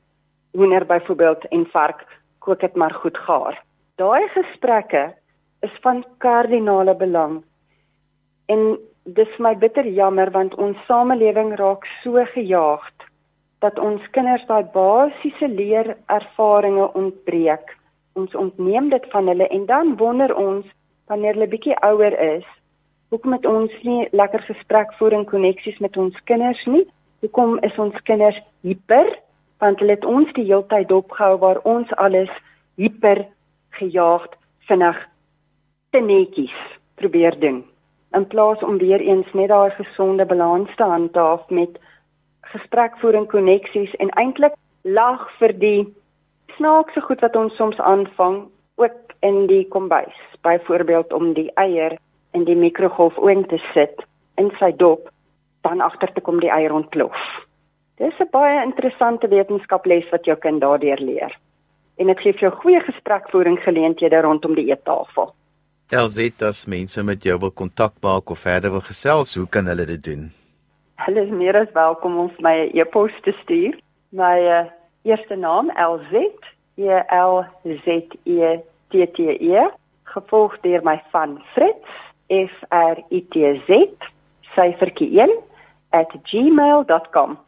hoender 0.56 0.86
byvoorbeeld 0.86 1.46
en 1.50 1.66
vark. 1.72 2.04
Kook 2.38 2.60
dit 2.60 2.76
maar 2.76 2.94
goed 3.02 3.18
gaar. 3.26 3.58
Daai 4.00 4.28
gesprekke 4.34 5.10
is 5.66 5.74
van 5.82 6.04
kardinale 6.18 6.94
belang. 6.96 7.42
En 8.48 8.78
dis 9.04 9.38
my 9.38 9.54
bitter 9.58 9.86
jammer 9.86 10.30
want 10.30 10.54
ons 10.54 10.78
samelewing 10.86 11.54
raak 11.58 11.86
so 12.02 12.24
gejaagd 12.34 13.06
dat 13.60 13.78
ons 13.78 14.06
kinders 14.14 14.46
daai 14.48 14.64
basiese 14.72 15.48
leer 15.48 15.96
ervarings 16.06 16.94
ontbreek. 16.96 17.76
Ons 18.16 18.34
ontneem 18.34 18.88
dit 18.88 19.04
van 19.12 19.28
hulle 19.28 19.48
en 19.48 19.66
dan 19.66 19.96
wonder 19.96 20.34
ons 20.34 20.66
wanneer 21.06 21.36
hulle 21.36 21.50
bietjie 21.52 21.76
ouer 21.84 22.16
is 22.36 22.46
hoekom 23.10 23.32
het 23.32 23.46
ons 23.46 23.72
nie 23.82 24.08
lekker 24.14 24.42
gesprekvoering 24.46 25.26
koneksies 25.26 25.78
met 25.78 25.96
ons 25.96 26.16
kinders 26.30 26.62
nie? 26.66 26.86
Hoekom 27.20 27.58
is 27.66 27.76
ons 27.78 27.96
kinders 28.08 28.38
hiper? 28.66 29.10
Want 29.60 29.82
hulle 29.82 29.98
het 29.98 30.06
ons 30.08 30.30
die 30.38 30.46
hele 30.46 30.64
tyd 30.70 30.88
dopgehou 30.88 31.36
waar 31.42 31.60
ons 31.68 31.90
alles 32.00 32.30
hiper 32.80 33.26
gejaagd 33.76 34.36
vinnig 34.70 34.98
te 35.90 36.00
netjies 36.00 36.56
probeer 37.02 37.36
doen. 37.40 37.64
In 38.14 38.26
plaas 38.26 38.62
om 38.62 38.78
weer 38.78 39.02
eens 39.02 39.26
net 39.34 39.50
daai 39.50 39.70
gesonde 39.74 40.24
balans 40.26 40.70
te 40.76 40.86
handhaaf 40.86 41.50
met 41.50 41.78
gesprekvoering 42.52 43.26
koneksies 43.30 43.94
en 43.98 44.10
eintlik 44.22 44.54
lag 44.82 45.26
vir 45.38 45.52
die 45.58 45.80
snaakse 46.56 47.02
goed 47.06 47.20
wat 47.26 47.36
ons 47.36 47.56
soms 47.58 47.78
aanvang 47.78 48.44
ook 48.80 49.14
in 49.26 49.46
die 49.50 49.66
kombuis. 49.68 50.16
Byvoorbeeld 50.46 51.12
om 51.12 51.34
die 51.34 51.50
eier 51.54 51.98
in 52.32 52.44
die 52.44 52.56
mikrogolfoond 52.56 53.48
te 53.48 53.58
sit 53.74 54.04
in 54.40 54.50
sy 54.58 54.72
dop 54.76 55.10
dan 55.66 55.80
agter 55.80 56.12
te 56.12 56.20
kom 56.20 56.40
die 56.40 56.50
eier 56.52 56.72
ontplof. 56.72 57.16
Dis 58.00 58.20
'n 58.20 58.30
baie 58.32 58.62
interessante 58.62 59.28
wetenskaples 59.28 60.08
wat 60.10 60.24
jou 60.24 60.36
kind 60.36 60.60
daardeur 60.60 61.00
leer. 61.00 61.38
En 61.98 62.06
dit 62.06 62.20
gee 62.20 62.32
jou 62.32 62.52
goeie 62.52 62.80
gesprekvoering 62.80 63.58
geleenthede 63.60 64.20
rondom 64.20 64.54
die 64.54 64.70
eettafel. 64.70 65.34
Elzet, 65.90 66.42
as 66.42 66.66
mense 66.66 67.02
met 67.02 67.22
jou 67.22 67.38
wil 67.38 67.50
kontak 67.50 67.92
maak 68.00 68.30
of 68.30 68.38
verder 68.38 68.70
wil 68.70 68.80
gesels, 68.80 69.34
hoe 69.34 69.48
kan 69.48 69.66
hulle 69.66 69.84
dit 69.84 70.04
doen? 70.04 70.32
Hulle 70.94 71.20
is 71.20 71.30
meer 71.30 71.56
as 71.56 71.72
welkom 71.72 72.18
om 72.18 72.30
my 72.38 72.54
'n 72.54 72.76
e 72.76 72.80
e-pos 72.80 73.12
te 73.22 73.32
stuur. 73.42 73.74
My 74.08 74.38
uh, 74.40 74.66
eerste 75.02 75.36
naam 75.36 75.70
Elzet, 75.70 76.40
E 76.76 77.02
L 77.08 77.44
Z 77.64 77.86
E 78.24 78.58
T 78.88 79.12
T 79.12 79.18
E, 79.18 79.68
gevolg 80.04 80.60
deur 80.60 80.80
my 80.82 81.02
van 81.10 81.42
Fritz 81.54 82.09
f 82.30 82.64
r 82.70 82.96
i 83.10 83.20
t 83.26 83.34
z 83.66 83.70
syfertjie 84.54 85.20
1 85.20 85.38
@gmail.com. 86.24 87.38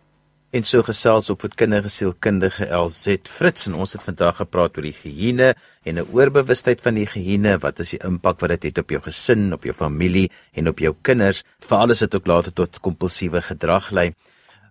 En 0.52 0.66
so 0.68 0.82
gesels 0.84 1.30
op 1.32 1.42
met 1.42 1.54
kindergesielkundige 1.54 2.66
LZ 2.76 3.14
Fritz 3.24 3.66
en 3.66 3.74
ons 3.74 3.92
het 3.92 4.02
vandag 4.04 4.36
gepraat 4.36 4.76
oor 4.76 4.84
die 4.84 4.92
geheene 4.92 5.54
en 5.82 5.94
'n 5.94 6.08
oorbewustheid 6.12 6.80
van 6.80 6.94
die 6.94 7.06
geheene, 7.06 7.58
wat 7.58 7.78
is 7.78 7.90
die 7.90 8.04
impak 8.04 8.40
wat 8.40 8.50
dit 8.50 8.62
het 8.62 8.78
op 8.78 8.90
jou 8.90 9.00
gesin, 9.02 9.52
op 9.52 9.64
jou 9.64 9.74
familie 9.74 10.30
en 10.52 10.68
op 10.68 10.78
jou 10.78 10.94
kinders, 11.02 11.44
veral 11.58 11.90
as 11.90 11.98
dit 11.98 12.14
ook 12.14 12.26
later 12.26 12.52
tot 12.52 12.80
kompulsiewe 12.80 13.42
gedrag 13.42 13.90
lei. 13.90 14.14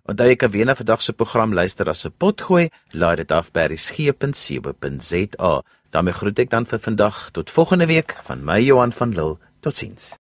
Onthou 0.06 0.28
jy 0.28 0.36
kan 0.36 0.50
weer 0.50 0.64
na 0.64 0.74
vandag 0.74 1.02
se 1.02 1.12
program 1.12 1.54
luister 1.54 1.88
as 1.88 2.04
'n 2.06 2.14
potgooi, 2.18 2.70
laai 2.90 3.16
dit 3.16 3.30
af 3.32 3.50
by 3.52 3.66
resgep.co.za. 3.66 5.62
daarmee 5.90 6.12
groet 6.12 6.38
ek 6.38 6.50
dan 6.50 6.66
vir 6.66 6.78
vandag 6.78 7.30
tot 7.30 7.50
volgende 7.50 7.86
week 7.86 8.16
van 8.22 8.44
my 8.44 8.60
Johan 8.60 8.92
van 8.92 9.10
Lille 9.10 9.38
Totsiens. 9.62 10.16